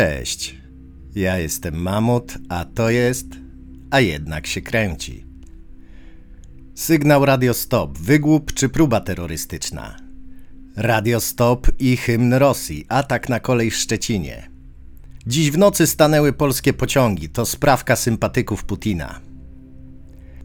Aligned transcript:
Cześć. 0.00 0.56
Ja 1.14 1.38
jestem 1.38 1.74
Mamut, 1.74 2.38
a 2.48 2.64
to 2.64 2.90
jest. 2.90 3.26
A 3.90 4.00
jednak 4.00 4.46
się 4.46 4.60
kręci. 4.60 5.26
Sygnał 6.74 7.24
Radio 7.24 7.54
Stop, 7.54 7.98
wygłup 7.98 8.52
czy 8.52 8.68
próba 8.68 9.00
terrorystyczna? 9.00 9.96
Radio 10.76 11.20
Stop 11.20 11.66
i 11.78 11.96
hymn 11.96 12.34
Rosji, 12.34 12.84
atak 12.88 13.28
na 13.28 13.40
kolej 13.40 13.70
w 13.70 13.76
Szczecinie. 13.76 14.50
Dziś 15.26 15.50
w 15.50 15.58
nocy 15.58 15.86
stanęły 15.86 16.32
polskie 16.32 16.72
pociągi, 16.72 17.28
to 17.28 17.46
sprawka 17.46 17.96
sympatyków 17.96 18.64
Putina. 18.64 19.20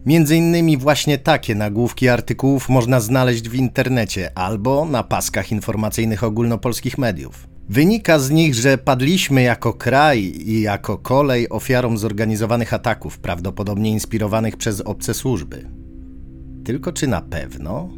Między 0.05 0.35
innymi 0.35 0.77
właśnie 0.77 1.17
takie 1.17 1.55
nagłówki 1.55 2.09
artykułów 2.09 2.69
można 2.69 2.99
znaleźć 2.99 3.49
w 3.49 3.55
internecie 3.55 4.37
albo 4.37 4.85
na 4.85 5.03
paskach 5.03 5.51
informacyjnych 5.51 6.23
ogólnopolskich 6.23 6.97
mediów. 6.97 7.54
Wynika 7.69 8.19
z 8.19 8.29
nich, 8.29 8.55
że 8.55 8.77
padliśmy 8.77 9.41
jako 9.41 9.73
kraj 9.73 10.19
i 10.45 10.61
jako 10.61 10.97
kolej 10.97 11.49
ofiarą 11.49 11.97
zorganizowanych 11.97 12.73
ataków, 12.73 13.19
prawdopodobnie 13.19 13.91
inspirowanych 13.91 14.57
przez 14.57 14.81
obce 14.81 15.13
służby. 15.13 15.69
Tylko 16.63 16.91
czy 16.91 17.07
na 17.07 17.21
pewno? 17.21 17.89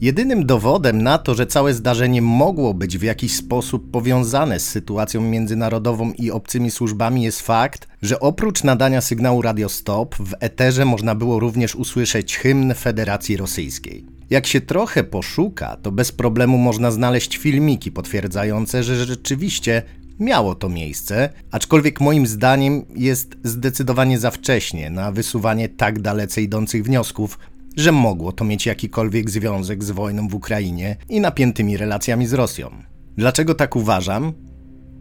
Jedynym 0.00 0.46
dowodem 0.46 1.02
na 1.02 1.18
to, 1.18 1.34
że 1.34 1.46
całe 1.46 1.74
zdarzenie 1.74 2.22
mogło 2.22 2.74
być 2.74 2.98
w 2.98 3.02
jakiś 3.02 3.36
sposób 3.36 3.90
powiązane 3.90 4.60
z 4.60 4.68
sytuacją 4.68 5.20
międzynarodową 5.20 6.12
i 6.12 6.30
obcymi 6.30 6.70
służbami 6.70 7.22
jest 7.22 7.40
fakt, 7.40 7.88
że 8.02 8.20
oprócz 8.20 8.64
nadania 8.64 9.00
sygnału 9.00 9.42
Radio 9.42 9.68
Stop 9.68 10.14
w 10.14 10.34
eterze 10.40 10.84
można 10.84 11.14
było 11.14 11.40
również 11.40 11.74
usłyszeć 11.74 12.38
hymn 12.38 12.74
Federacji 12.74 13.36
Rosyjskiej. 13.36 14.15
Jak 14.30 14.46
się 14.46 14.60
trochę 14.60 15.04
poszuka, 15.04 15.76
to 15.82 15.92
bez 15.92 16.12
problemu 16.12 16.58
można 16.58 16.90
znaleźć 16.90 17.38
filmiki 17.38 17.92
potwierdzające, 17.92 18.82
że 18.82 19.04
rzeczywiście 19.04 19.82
miało 20.18 20.54
to 20.54 20.68
miejsce, 20.68 21.30
aczkolwiek 21.50 22.00
moim 22.00 22.26
zdaniem 22.26 22.84
jest 22.94 23.36
zdecydowanie 23.44 24.18
za 24.18 24.30
wcześnie 24.30 24.90
na 24.90 25.12
wysuwanie 25.12 25.68
tak 25.68 26.00
dalece 26.00 26.42
idących 26.42 26.84
wniosków, 26.84 27.38
że 27.76 27.92
mogło 27.92 28.32
to 28.32 28.44
mieć 28.44 28.66
jakikolwiek 28.66 29.30
związek 29.30 29.84
z 29.84 29.90
wojną 29.90 30.28
w 30.28 30.34
Ukrainie 30.34 30.96
i 31.08 31.20
napiętymi 31.20 31.76
relacjami 31.76 32.26
z 32.26 32.32
Rosją. 32.32 32.70
Dlaczego 33.16 33.54
tak 33.54 33.76
uważam? 33.76 34.32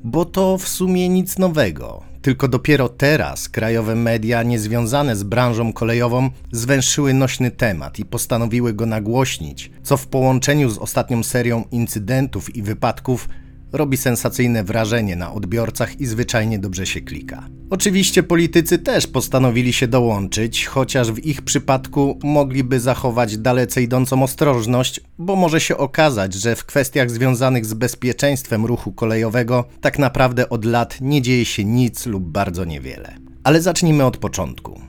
Bo 0.08 0.26
to 0.26 0.58
w 0.58 0.68
sumie 0.68 1.10
nic 1.10 1.38
nowego. 1.38 2.04
Tylko 2.22 2.48
dopiero 2.48 2.90
teraz 2.90 3.50
krajowe 3.50 3.96
media 3.96 4.44
niezwiązane 4.44 5.16
z 5.16 5.24
branżą 5.24 5.74
kolejową 5.74 6.30
zwęszyły 6.52 7.14
nośny 7.14 7.52
temat 7.52 8.00
i 8.00 8.06
postanowiły 8.06 8.74
go 8.74 8.86
nagłośnić, 8.86 9.72
co 9.84 9.98
w 9.98 10.08
połączeniu 10.08 10.70
z 10.70 10.78
ostatnią 10.78 11.24
serią 11.24 11.64
incydentów 11.72 12.56
i 12.56 12.62
wypadków 12.62 13.30
robi 13.76 13.98
sensacyjne 13.98 14.64
wrażenie 14.64 15.16
na 15.16 15.34
odbiorcach 15.34 16.00
i 16.02 16.06
zwyczajnie 16.06 16.60
dobrze 16.60 16.86
się 16.86 17.02
klika. 17.02 17.48
Oczywiście 17.70 18.24
politycy 18.24 18.78
też 18.78 19.08
postanowili 19.08 19.74
się 19.74 19.88
dołączyć, 19.88 20.66
chociaż 20.66 21.12
w 21.12 21.26
ich 21.26 21.42
przypadku 21.42 22.20
mogliby 22.24 22.80
zachować 22.80 23.38
dalece 23.38 23.82
idącą 23.82 24.24
ostrożność, 24.24 25.02
bo 25.18 25.36
może 25.36 25.60
się 25.60 25.78
okazać, 25.78 26.34
że 26.34 26.56
w 26.56 26.66
kwestiach 26.66 27.12
związanych 27.12 27.66
z 27.66 27.74
bezpieczeństwem 27.74 28.66
ruchu 28.66 28.92
kolejowego 28.92 29.66
tak 29.82 30.00
naprawdę 30.00 30.50
od 30.50 30.66
lat 30.66 30.98
nie 31.02 31.22
dzieje 31.22 31.46
się 31.46 31.66
nic 31.66 32.06
lub 32.06 32.24
bardzo 32.24 32.66
niewiele. 32.66 33.16
Ale 33.44 33.62
zacznijmy 33.62 34.06
od 34.06 34.18
początku. 34.18 34.82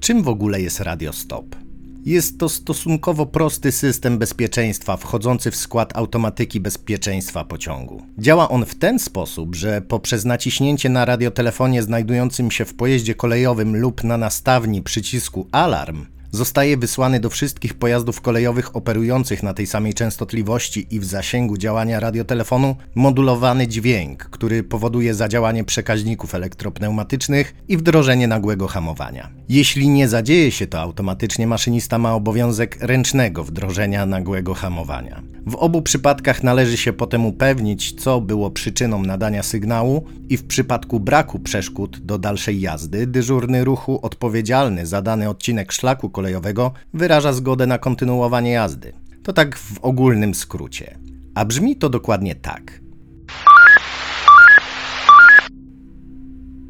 Czym 0.00 0.22
w 0.22 0.28
ogóle 0.28 0.60
jest 0.60 0.80
Radio 0.80 1.12
Stop? 1.12 1.63
Jest 2.06 2.38
to 2.38 2.48
stosunkowo 2.48 3.26
prosty 3.26 3.72
system 3.72 4.18
bezpieczeństwa 4.18 4.96
wchodzący 4.96 5.50
w 5.50 5.56
skład 5.56 5.96
automatyki 5.96 6.60
bezpieczeństwa 6.60 7.44
pociągu. 7.44 8.02
Działa 8.18 8.48
on 8.48 8.66
w 8.66 8.74
ten 8.74 8.98
sposób, 8.98 9.54
że 9.54 9.82
poprzez 9.82 10.24
naciśnięcie 10.24 10.88
na 10.88 11.04
radiotelefonie 11.04 11.82
znajdującym 11.82 12.50
się 12.50 12.64
w 12.64 12.74
pojeździe 12.74 13.14
kolejowym 13.14 13.76
lub 13.76 14.04
na 14.04 14.16
nastawni 14.16 14.82
przycisku 14.82 15.46
alarm 15.52 16.06
zostaje 16.34 16.76
wysłany 16.76 17.20
do 17.20 17.30
wszystkich 17.30 17.74
pojazdów 17.74 18.20
kolejowych 18.20 18.76
operujących 18.76 19.42
na 19.42 19.54
tej 19.54 19.66
samej 19.66 19.94
częstotliwości 19.94 20.86
i 20.90 21.00
w 21.00 21.04
zasięgu 21.04 21.56
działania 21.56 22.00
radiotelefonu 22.00 22.76
modulowany 22.94 23.68
dźwięk, 23.68 24.24
który 24.24 24.62
powoduje 24.62 25.14
zadziałanie 25.14 25.64
przekaźników 25.64 26.34
elektropneumatycznych 26.34 27.54
i 27.68 27.76
wdrożenie 27.76 28.28
nagłego 28.28 28.68
hamowania. 28.68 29.30
Jeśli 29.48 29.88
nie 29.88 30.08
zadzieje 30.08 30.50
się 30.50 30.66
to 30.66 30.80
automatycznie, 30.80 31.46
maszynista 31.46 31.98
ma 31.98 32.14
obowiązek 32.14 32.78
ręcznego 32.80 33.44
wdrożenia 33.44 34.06
nagłego 34.06 34.54
hamowania. 34.54 35.22
W 35.46 35.54
obu 35.54 35.82
przypadkach 35.82 36.42
należy 36.42 36.76
się 36.76 36.92
potem 36.92 37.26
upewnić, 37.26 38.02
co 38.02 38.20
było 38.20 38.50
przyczyną 38.50 39.02
nadania 39.02 39.42
sygnału 39.42 40.04
i 40.28 40.36
w 40.36 40.46
przypadku 40.46 41.00
braku 41.00 41.38
przeszkód 41.38 41.98
do 41.98 42.18
dalszej 42.18 42.60
jazdy, 42.60 43.06
dyżurny 43.06 43.64
ruchu 43.64 43.98
odpowiedzialny 44.02 44.86
za 44.86 45.02
dany 45.02 45.28
odcinek 45.28 45.72
szlaku 45.72 46.10
kolejowego 46.10 46.23
kolejowego 46.24 46.72
wyraża 46.94 47.32
zgodę 47.32 47.66
na 47.66 47.78
kontynuowanie 47.78 48.50
jazdy. 48.50 48.92
To 49.22 49.32
tak 49.32 49.58
w 49.58 49.78
ogólnym 49.78 50.34
skrócie. 50.34 50.98
A 51.34 51.44
brzmi 51.44 51.76
to 51.76 51.88
dokładnie 51.88 52.34
tak. 52.34 52.80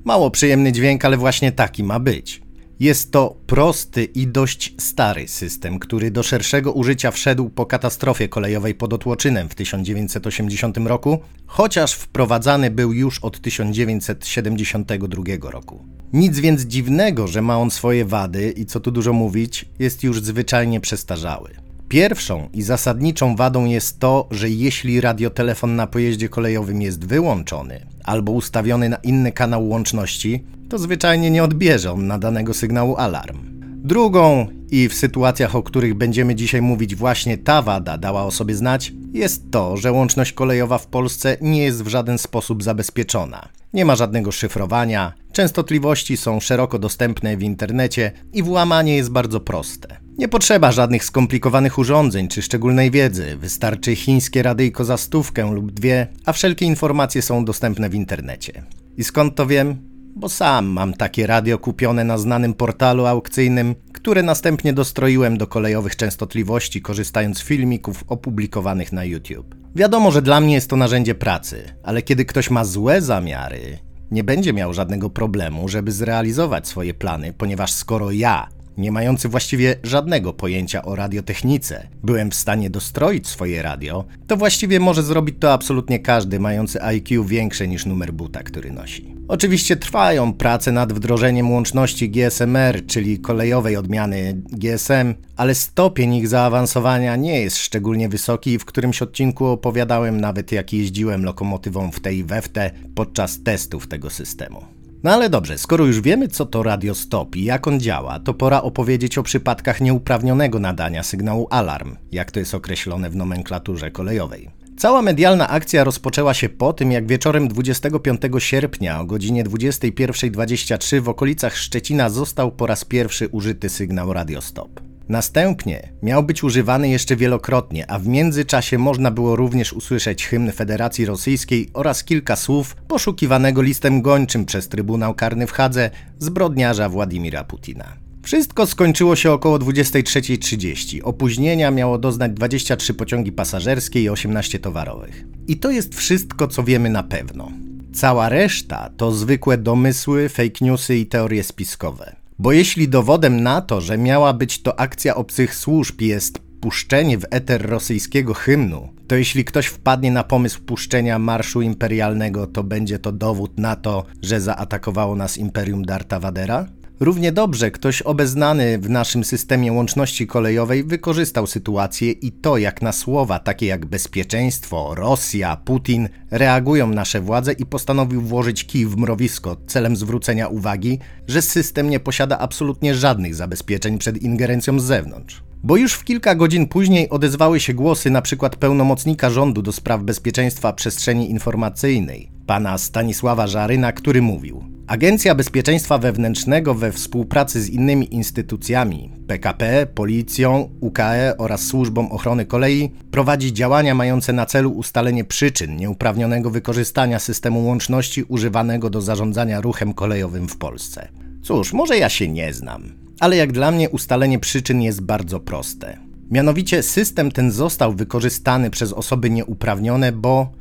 Mało 0.04 0.31
przyjemny 0.31 0.72
dźwięk, 0.72 1.04
ale 1.04 1.16
właśnie 1.16 1.53
taki 1.53 1.84
ma 1.84 1.98
być. 2.00 2.44
Jest 2.81 3.12
to 3.12 3.37
prosty 3.47 4.05
i 4.05 4.27
dość 4.27 4.75
stary 4.79 5.29
system, 5.29 5.79
który 5.79 6.11
do 6.11 6.23
szerszego 6.23 6.73
użycia 6.73 7.11
wszedł 7.11 7.49
po 7.49 7.67
katastrofie 7.67 8.29
kolejowej 8.29 8.75
pod 8.75 8.93
Otłoczynem 8.93 9.49
w 9.49 9.55
1980 9.55 10.79
roku, 10.79 11.19
chociaż 11.47 11.93
wprowadzany 11.93 12.71
był 12.71 12.93
już 12.93 13.19
od 13.19 13.41
1972 13.41 15.51
roku. 15.51 15.85
Nic 16.12 16.39
więc 16.39 16.62
dziwnego, 16.62 17.27
że 17.27 17.43
ma 17.43 17.59
on 17.59 17.71
swoje 17.71 18.05
wady 18.05 18.55
i 18.57 18.67
co 18.67 18.81
tu 18.81 18.91
dużo 18.91 19.12
mówić, 19.12 19.65
jest 19.79 20.03
już 20.03 20.21
zwyczajnie 20.21 20.81
przestarzały. 20.81 21.51
Pierwszą 21.89 22.49
i 22.53 22.62
zasadniczą 22.62 23.37
wadą 23.37 23.65
jest 23.65 23.99
to, 23.99 24.29
że 24.31 24.51
jeśli 24.51 25.01
radiotelefon 25.01 25.77
na 25.77 25.87
pojeździe 25.87 26.29
kolejowym 26.29 26.83
jest 26.83 27.06
wyłączony 27.06 27.87
albo 28.05 28.33
ustawiony 28.33 28.89
na 28.89 28.97
inny 28.97 29.33
kanał 29.33 29.69
łączności, 29.69 30.45
to 30.75 30.79
zwyczajnie 30.79 31.31
nie 31.31 31.45
odbierze 31.45 31.93
on 31.93 32.07
nadanego 32.07 32.55
sygnału 32.55 32.97
alarm. 32.97 33.39
Drugą 33.85 34.47
i 34.71 34.89
w 34.89 34.95
sytuacjach, 34.95 35.57
o 35.57 35.62
których 35.62 35.95
będziemy 35.95 36.35
dzisiaj 36.35 36.62
mówić, 36.62 36.95
właśnie 36.95 37.39
ta 37.39 37.62
wada 37.62 37.99
dała 37.99 38.25
o 38.25 38.31
sobie 38.31 38.55
znać, 38.55 38.93
jest 39.12 39.51
to, 39.51 39.77
że 39.77 39.93
łączność 39.93 40.33
kolejowa 40.33 40.79
w 40.79 40.87
Polsce 40.87 41.37
nie 41.41 41.62
jest 41.62 41.83
w 41.83 41.89
żaden 41.89 42.19
sposób 42.19 42.62
zabezpieczona. 42.62 43.49
Nie 43.73 43.85
ma 43.85 43.97
żadnego 43.97 44.33
szyfrowania, 44.33 45.12
częstotliwości 45.33 46.17
są 46.17 46.41
szeroko 46.41 46.79
dostępne 46.79 47.37
w 47.37 47.43
internecie 47.43 48.12
i 48.33 48.43
włamanie 48.43 48.97
jest 48.97 49.11
bardzo 49.11 49.41
proste. 49.41 49.97
Nie 50.19 50.29
potrzeba 50.29 50.73
żadnych 50.73 51.05
skomplikowanych 51.05 51.79
urządzeń 51.79 52.29
czy 52.29 52.43
szczególnej 52.43 52.91
wiedzy, 52.91 53.37
wystarczy 53.37 53.97
chińskie 53.97 54.43
radyjko 54.43 54.85
za 54.85 54.97
stówkę 54.97 55.53
lub 55.53 55.73
dwie, 55.73 56.06
a 56.25 56.33
wszelkie 56.33 56.67
informacje 56.67 57.23
są 57.23 57.45
dostępne 57.45 57.89
w 57.89 57.95
internecie. 57.95 58.62
I 58.97 59.05
skąd 59.05 59.35
to 59.35 59.47
wiem? 59.47 59.94
Bo 60.16 60.28
sam 60.28 60.66
mam 60.66 60.94
takie 60.94 61.26
radio 61.26 61.58
kupione 61.58 62.04
na 62.04 62.19
znanym 62.19 62.54
portalu 62.54 63.06
aukcyjnym, 63.06 63.75
które 63.92 64.22
następnie 64.22 64.72
dostroiłem 64.72 65.38
do 65.38 65.47
kolejowych 65.47 65.97
częstotliwości, 65.97 66.82
korzystając 66.82 67.38
z 67.38 67.42
filmików 67.42 68.04
opublikowanych 68.08 68.92
na 68.92 69.04
YouTube. 69.04 69.54
Wiadomo, 69.75 70.10
że 70.10 70.22
dla 70.22 70.41
mnie 70.41 70.54
jest 70.54 70.70
to 70.70 70.76
narzędzie 70.76 71.14
pracy, 71.14 71.64
ale 71.82 72.02
kiedy 72.02 72.25
ktoś 72.25 72.50
ma 72.50 72.64
złe 72.64 73.02
zamiary, 73.02 73.78
nie 74.10 74.25
będzie 74.25 74.52
miał 74.52 74.72
żadnego 74.72 75.10
problemu, 75.10 75.69
żeby 75.69 75.92
zrealizować 75.92 76.69
swoje 76.69 76.94
plany, 76.94 77.32
ponieważ 77.32 77.72
skoro 77.72 78.10
ja 78.10 78.48
nie 78.79 78.93
mający 78.93 79.29
właściwie 79.29 79.77
żadnego 79.83 80.33
pojęcia 80.33 80.85
o 80.85 80.97
radiotechnice, 80.97 81.87
byłem 82.03 82.31
w 82.31 82.35
stanie 82.35 82.71
dostroić 82.71 83.29
swoje 83.29 83.62
radio, 83.62 84.05
to 84.26 84.37
właściwie 84.37 84.81
może 84.81 85.03
zrobić 85.03 85.37
to 85.41 85.53
absolutnie 85.53 85.99
każdy 85.99 86.41
mający 86.41 86.82
IQ 86.82 87.25
większe 87.25 87.69
niż 87.69 87.87
numer 87.87 88.12
buta, 88.12 88.43
który 88.43 88.71
nosi. 88.71 89.15
Oczywiście 89.29 89.76
trwają 89.76 90.32
prace 90.32 90.73
nad 90.73 90.93
wdrożeniem 90.93 91.50
łączności 91.50 92.11
GSMR, 92.11 92.87
czyli 92.87 93.19
kolejowej 93.19 93.76
odmiany 93.76 94.43
GSM, 94.53 95.15
ale 95.37 95.55
stopień 95.55 96.15
ich 96.15 96.29
zaawansowania 96.29 97.17
nie 97.17 97.41
jest 97.41 97.59
szczególnie 97.59 98.09
wysoki 98.09 98.50
i 98.50 98.59
w 98.59 98.65
którymś 98.65 99.03
odcinku 99.03 99.47
opowiadałem 99.47 100.20
nawet 100.20 100.53
jak 100.53 100.73
jeździłem 100.73 101.25
lokomotywą 101.25 101.91
w 101.91 102.00
tej 102.00 102.25
te 102.53 102.70
podczas 102.94 103.43
testów 103.43 103.87
tego 103.87 104.11
systemu. 104.11 104.74
No 105.05 105.11
ale 105.11 105.31
dobrze, 105.31 105.59
skoro 105.59 105.85
już 105.85 106.01
wiemy, 106.01 106.29
co 106.29 106.47
to 106.47 106.62
radio 106.62 106.95
stop 106.95 107.37
i 107.37 107.45
jak 107.45 107.67
on 107.69 107.81
działa, 107.81 108.19
to 108.19 108.35
pora 108.35 108.62
opowiedzieć 108.62 109.19
o 109.19 109.23
przypadkach 109.23 109.81
nieuprawnionego 109.81 110.59
nadania 110.59 111.03
sygnału 111.03 111.47
alarm, 111.51 111.97
jak 112.12 112.31
to 112.31 112.39
jest 112.39 112.55
określone 112.55 113.11
w 113.11 113.17
nomenklaturze 113.17 113.91
kolejowej. 113.91 114.51
Cała 114.79 115.03
medialna 115.03 115.49
akcja 115.49 115.85
rozpoczęła 115.85 116.35
się 116.35 116.49
po 116.49 116.73
tym, 116.73 116.93
jak 116.93 117.06
wieczorem 117.06 117.49
25 117.49 118.21
sierpnia 118.39 119.01
o 119.01 119.05
godzinie 119.05 119.45
21.23 119.45 121.01
w 121.01 121.09
okolicach 121.09 121.56
Szczecina 121.56 122.11
został 122.11 122.53
po 122.53 122.67
raz 122.67 122.85
pierwszy 122.85 123.29
użyty 123.29 123.69
sygnał 123.69 124.12
radio 124.12 124.41
stop. 124.41 124.94
Następnie 125.09 125.89
miał 126.03 126.23
być 126.23 126.45
używany 126.45 126.89
jeszcze 126.89 127.17
wielokrotnie, 127.17 127.91
a 127.91 127.99
w 127.99 128.06
międzyczasie 128.06 128.79
można 128.79 129.11
było 129.11 129.37
również 129.37 129.73
usłyszeć 129.73 130.27
hymn 130.27 130.53
Federacji 130.53 131.06
Rosyjskiej 131.06 131.71
oraz 131.75 132.05
kilka 132.05 132.37
słów 132.37 132.77
poszukiwanego 132.89 133.62
listem 133.62 134.03
gończym 134.03 134.45
przez 134.45 134.69
Trybunał 134.69 135.15
Karny 135.15 135.47
w 135.47 135.53
Hadze 135.53 135.91
zbrodniarza 136.19 136.89
Władimira 136.89 137.45
Putina. 137.45 138.05
Wszystko 138.23 138.67
skończyło 138.67 139.17
się 139.17 139.33
około 139.33 139.59
23.30. 139.59 141.01
Opóźnienia 141.03 141.71
miało 141.71 141.99
doznać 141.99 142.33
23 142.33 142.95
pociągi 142.95 143.33
pasażerskie 143.33 144.03
i 144.03 144.09
18 144.09 144.59
towarowych. 144.59 145.25
I 145.49 145.56
to 145.56 145.71
jest 145.71 145.95
wszystko, 145.95 146.49
co 146.49 146.62
wiemy 146.62 146.91
na 146.91 147.03
pewno. 147.03 147.53
Cała 147.95 148.29
reszta 148.29 148.91
to 148.97 149.12
zwykłe 149.12 149.59
domysły, 149.59 150.29
fake 150.29 150.59
newsy 150.61 150.97
i 150.97 151.06
teorie 151.06 151.45
spiskowe. 151.45 152.24
Bo 152.38 152.52
jeśli 152.52 152.88
dowodem 152.88 153.42
na 153.42 153.60
to, 153.60 153.81
że 153.81 153.98
miała 153.98 154.32
być 154.32 154.62
to 154.62 154.81
akcja 154.81 155.14
obcych 155.14 155.54
służb 155.54 156.00
jest 156.00 156.38
puszczenie 156.60 157.19
w 157.19 157.25
eter 157.31 157.69
rosyjskiego 157.69 158.34
hymnu, 158.34 158.88
to 159.06 159.16
jeśli 159.16 159.44
ktoś 159.44 159.66
wpadnie 159.66 160.12
na 160.12 160.25
pomysł 160.25 160.60
puszczenia 160.60 161.19
marszu 161.19 161.62
imperialnego, 161.62 162.46
to 162.46 162.64
będzie 162.64 162.98
to 162.98 163.12
dowód 163.12 163.58
na 163.58 163.76
to, 163.76 164.04
że 164.22 164.40
zaatakowało 164.40 165.16
nas 165.16 165.38
imperium 165.38 165.84
Darta 165.84 166.20
Vadera? 166.20 166.66
Równie 167.05 167.33
dobrze 167.33 167.71
ktoś 167.71 168.03
obeznany 168.03 168.79
w 168.79 168.91
naszym 168.91 169.25
systemie 169.25 169.73
łączności 169.73 170.27
kolejowej 170.27 170.85
wykorzystał 170.85 171.47
sytuację 171.47 172.12
i 172.12 172.33
to, 172.33 172.59
jak 172.59 172.83
na 172.83 172.93
słowa 172.93 173.39
takie 173.39 173.67
jak 173.67 173.87
bezpieczeństwo, 173.87 174.95
Rosja, 174.95 175.56
Putin 175.56 176.09
reagują 176.31 176.87
nasze 176.87 177.21
władze 177.21 177.53
i 177.53 177.67
postanowił 177.67 178.21
włożyć 178.21 178.65
kij 178.65 178.87
w 178.87 178.97
mrowisko 178.97 179.56
celem 179.67 179.97
zwrócenia 179.97 180.49
uwagi, 180.49 180.99
że 181.29 181.43
system 181.43 181.91
nie 181.91 182.01
posiada 182.01 182.39
absolutnie 182.39 182.95
żadnych 182.95 183.35
zabezpieczeń 183.35 183.99
przed 183.99 184.23
ingerencją 184.23 184.81
z 184.81 184.85
zewnątrz. 184.85 185.43
Bo 185.62 185.77
już 185.77 185.93
w 185.95 186.05
kilka 186.05 186.35
godzin 186.35 186.67
później 186.67 187.11
odezwały 187.11 187.61
się 187.61 187.75
głosy 187.75 188.09
np. 188.09 188.51
pełnomocnika 188.59 189.31
rządu 189.31 189.62
do 189.62 189.73
spraw 189.73 190.03
bezpieczeństwa 190.03 190.73
przestrzeni 190.73 191.31
informacyjnej, 191.31 192.31
pana 192.47 192.79
Stanisława 192.79 193.47
Żaryna, 193.47 193.93
który 193.93 194.23
mówił: 194.23 194.74
Agencja 194.86 195.34
Bezpieczeństwa 195.34 195.98
Wewnętrznego 195.98 196.75
we 196.75 196.92
współpracy 196.92 197.62
z 197.62 197.70
innymi 197.70 198.14
instytucjami 198.14 199.12
PKP, 199.26 199.86
Policją, 199.94 200.70
UKE 200.81 201.34
oraz 201.38 201.66
Służbą 201.66 202.10
Ochrony 202.10 202.46
Kolei 202.46 202.90
prowadzi 203.10 203.52
działania 203.52 203.94
mające 203.94 204.32
na 204.32 204.46
celu 204.46 204.70
ustalenie 204.70 205.25
przyczyn 205.25 205.76
nieuprawnionego 205.76 206.50
wykorzystania 206.50 207.19
systemu 207.19 207.66
łączności 207.66 208.22
używanego 208.22 208.90
do 208.90 209.00
zarządzania 209.00 209.60
ruchem 209.60 209.94
kolejowym 209.94 210.48
w 210.48 210.56
Polsce. 210.56 211.08
Cóż, 211.42 211.72
może 211.72 211.98
ja 211.98 212.08
się 212.08 212.28
nie 212.28 212.52
znam, 212.52 212.92
ale 213.20 213.36
jak 213.36 213.52
dla 213.52 213.70
mnie 213.70 213.90
ustalenie 213.90 214.38
przyczyn 214.38 214.82
jest 214.82 215.00
bardzo 215.00 215.40
proste. 215.40 215.98
Mianowicie 216.31 216.82
system 216.82 217.32
ten 217.32 217.50
został 217.50 217.92
wykorzystany 217.92 218.70
przez 218.70 218.92
osoby 218.92 219.31
nieuprawnione, 219.31 220.12
bo 220.12 220.52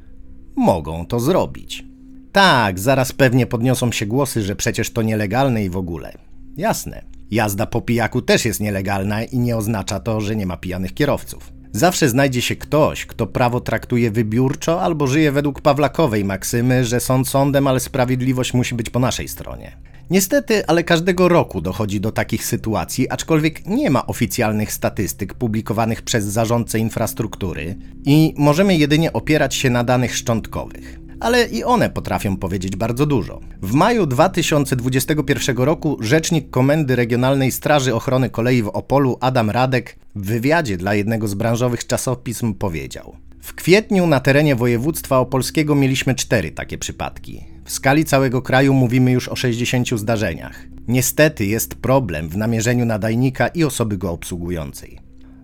mogą 0.56 1.06
to 1.06 1.20
zrobić. 1.20 1.93
Tak, 2.34 2.80
zaraz 2.80 3.12
pewnie 3.12 3.46
podniosą 3.46 3.92
się 3.92 4.06
głosy, 4.06 4.42
że 4.42 4.56
przecież 4.56 4.90
to 4.90 5.02
nielegalne 5.02 5.64
i 5.64 5.70
w 5.70 5.78
ogóle. 5.78 6.14
Jasne. 6.58 7.04
Jazda 7.32 7.66
po 7.66 7.82
pijaku 7.82 8.22
też 8.22 8.46
jest 8.46 8.60
nielegalna 8.60 9.24
i 9.24 9.40
nie 9.40 9.58
oznacza 9.58 10.00
to, 10.00 10.22
że 10.22 10.36
nie 10.36 10.46
ma 10.46 10.58
pijanych 10.58 10.94
kierowców. 10.94 11.54
Zawsze 11.72 12.10
znajdzie 12.10 12.42
się 12.42 12.56
ktoś, 12.56 13.06
kto 13.06 13.28
prawo 13.28 13.60
traktuje 13.60 14.12
wybiórczo 14.12 14.82
albo 14.82 15.08
żyje 15.08 15.32
według 15.32 15.62
Pawlakowej 15.62 16.26
maksymy, 16.26 16.86
że 16.86 17.00
sąd 17.00 17.28
sądem, 17.28 17.68
ale 17.68 17.80
sprawiedliwość 17.80 18.54
musi 18.54 18.76
być 18.76 18.90
po 18.90 19.00
naszej 19.00 19.28
stronie. 19.28 19.78
Niestety, 20.10 20.68
ale 20.68 20.84
każdego 20.84 21.28
roku 21.28 21.62
dochodzi 21.62 22.02
do 22.02 22.12
takich 22.12 22.46
sytuacji, 22.46 23.10
aczkolwiek 23.10 23.66
nie 23.66 23.90
ma 23.90 24.08
oficjalnych 24.08 24.74
statystyk 24.74 25.34
publikowanych 25.34 26.02
przez 26.02 26.26
zarządcę 26.26 26.80
infrastruktury 26.80 27.76
i 28.06 28.34
możemy 28.38 28.78
jedynie 28.78 29.14
opierać 29.14 29.56
się 29.56 29.70
na 29.70 29.84
danych 29.84 30.16
szczątkowych 30.16 31.03
ale 31.24 31.46
i 31.46 31.64
one 31.64 31.90
potrafią 31.90 32.38
powiedzieć 32.38 32.76
bardzo 32.76 33.06
dużo. 33.06 33.40
W 33.62 33.74
maju 33.74 34.06
2021 34.06 35.58
roku 35.58 35.98
rzecznik 36.00 36.50
Komendy 36.50 36.96
Regionalnej 36.96 37.52
Straży 37.52 37.96
Ochrony 37.96 38.30
Kolei 38.30 38.64
w 38.64 38.68
Opolu 38.68 39.18
Adam 39.22 39.50
Radek 39.50 39.96
w 40.16 40.26
wywiadzie 40.26 40.78
dla 40.78 40.94
jednego 40.94 41.28
z 41.28 41.34
branżowych 41.34 41.88
czasopism 41.88 42.54
powiedział: 42.54 43.16
W 43.42 43.54
kwietniu 43.54 44.08
na 44.08 44.20
terenie 44.20 44.56
województwa 44.56 45.20
opolskiego 45.20 45.76
mieliśmy 45.76 46.16
cztery 46.16 46.52
takie 46.52 46.78
przypadki. 46.78 47.44
W 47.66 47.72
skali 47.72 48.06
całego 48.06 48.42
kraju 48.42 48.74
mówimy 48.74 49.12
już 49.12 49.28
o 49.28 49.36
60 49.36 49.90
zdarzeniach. 49.90 50.66
Niestety 50.88 51.46
jest 51.46 51.76
problem 51.76 52.30
w 52.30 52.38
namierzeniu 52.38 52.86
nadajnika 52.86 53.48
i 53.48 53.64
osoby 53.64 53.98
go 53.98 54.12
obsługującej. 54.12 55.00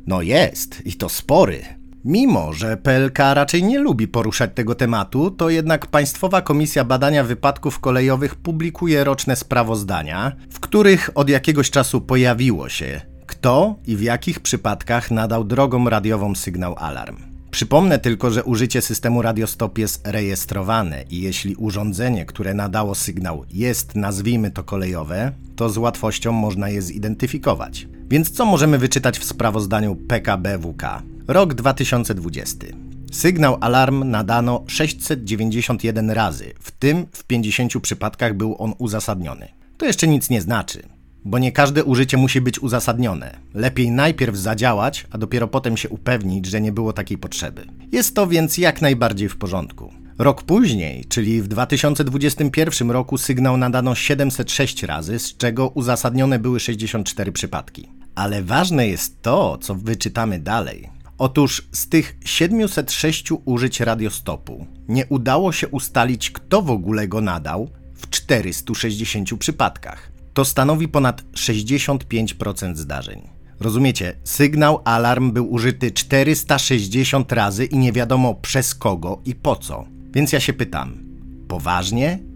No 0.08 0.22
jest, 0.22 0.82
i 0.86 0.94
to 0.94 1.10
spory. 1.10 1.79
Mimo, 2.06 2.54
że 2.54 2.78
PLK 2.78 3.20
raczej 3.34 3.64
nie 3.64 3.80
lubi 3.80 4.08
poruszać 4.08 4.52
tego 4.56 4.76
tematu, 4.76 5.32
to 5.32 5.50
jednak 5.50 5.88
Państwowa 5.88 6.42
Komisja 6.42 6.84
Badania 6.84 7.24
Wypadków 7.24 7.80
Kolejowych 7.80 8.36
publikuje 8.36 9.04
roczne 9.04 9.36
sprawozdania, 9.36 10.32
w 10.50 10.60
których 10.60 11.10
od 11.16 11.30
jakiegoś 11.30 11.70
czasu 11.70 12.02
pojawiło 12.02 12.70
się, 12.70 13.02
kto 13.26 13.76
i 13.88 13.96
w 13.96 14.02
jakich 14.02 14.40
przypadkach 14.40 15.12
nadał 15.12 15.44
drogą 15.44 15.90
radiową 15.90 16.36
sygnał 16.36 16.76
alarm. 16.78 17.18
Przypomnę 17.52 18.00
tylko, 18.00 18.32
że 18.32 18.44
użycie 18.44 18.82
systemu 18.82 19.22
radiostop 19.22 19.78
jest 19.78 20.08
rejestrowane 20.08 21.04
i 21.10 21.22
jeśli 21.22 21.56
urządzenie, 21.56 22.26
które 22.26 22.54
nadało 22.54 22.96
sygnał 22.96 23.46
jest, 23.54 23.96
nazwijmy 23.96 24.52
to 24.52 24.64
kolejowe, 24.64 25.32
to 25.56 25.70
z 25.70 25.78
łatwością 25.78 26.32
można 26.32 26.70
je 26.70 26.82
zidentyfikować. 26.82 27.88
Więc 28.10 28.32
co 28.32 28.46
możemy 28.46 28.78
wyczytać 28.78 29.20
w 29.20 29.24
sprawozdaniu 29.24 29.96
PKBWK? 29.96 30.84
Rok 31.30 31.54
2020. 31.54 32.66
Sygnał 33.12 33.58
alarm 33.62 34.10
nadano 34.10 34.64
691 34.68 36.12
razy, 36.12 36.54
w 36.60 36.72
tym 36.72 37.06
w 37.12 37.24
50 37.24 37.82
przypadkach 37.82 38.34
był 38.34 38.56
on 38.60 38.74
uzasadniony. 38.78 39.48
To 39.78 39.86
jeszcze 39.86 40.08
nic 40.08 40.30
nie 40.30 40.42
znaczy, 40.42 40.84
bo 41.26 41.40
nie 41.40 41.52
każde 41.52 41.84
użycie 41.84 42.18
musi 42.18 42.42
być 42.42 42.60
uzasadnione. 42.60 43.36
Lepiej 43.54 43.92
najpierw 43.92 44.36
zadziałać, 44.36 45.08
a 45.12 45.18
dopiero 45.18 45.48
potem 45.48 45.78
się 45.78 45.90
upewnić, 45.90 46.46
że 46.46 46.62
nie 46.62 46.72
było 46.72 46.94
takiej 46.94 47.18
potrzeby. 47.18 47.66
Jest 47.92 48.16
to 48.16 48.28
więc 48.28 48.58
jak 48.58 48.82
najbardziej 48.82 49.30
w 49.30 49.38
porządku. 49.38 49.94
Rok 50.18 50.44
później, 50.44 51.06
czyli 51.06 51.42
w 51.42 51.48
2021 51.48 52.92
roku, 52.92 53.18
sygnał 53.18 53.58
nadano 53.58 53.96
706 53.96 54.84
razy, 54.84 55.20
z 55.20 55.38
czego 55.38 55.68
uzasadnione 55.68 56.40
były 56.40 56.60
64 56.60 57.32
przypadki. 57.32 57.90
Ale 58.16 58.44
ważne 58.44 58.88
jest 58.88 59.22
to, 59.22 59.58
co 59.62 59.76
wyczytamy 59.76 60.40
dalej. 60.40 60.99
Otóż 61.20 61.68
z 61.72 61.90
tych 61.90 62.18
706 62.26 63.32
użyć 63.46 63.80
radiostopu 63.80 64.66
nie 64.88 65.06
udało 65.06 65.52
się 65.52 65.68
ustalić, 65.68 66.32
kto 66.32 66.62
w 66.62 66.72
ogóle 66.72 67.08
go 67.08 67.22
nadał 67.22 67.70
w 67.94 68.10
460 68.10 69.40
przypadkach. 69.40 70.12
To 70.34 70.46
stanowi 70.46 70.88
ponad 70.88 71.24
65% 71.34 72.76
zdarzeń. 72.76 73.22
Rozumiecie, 73.60 74.16
sygnał 74.24 74.82
alarm 74.86 75.32
był 75.32 75.52
użyty 75.52 75.92
460 75.92 77.32
razy 77.32 77.66
i 77.66 77.78
nie 77.78 77.92
wiadomo 77.92 78.36
przez 78.36 78.76
kogo 78.76 79.22
i 79.26 79.36
po 79.36 79.56
co. 79.56 79.86
Więc 80.14 80.32
ja 80.32 80.40
się 80.40 80.54
pytam, 80.54 80.98
poważnie? 81.48 82.29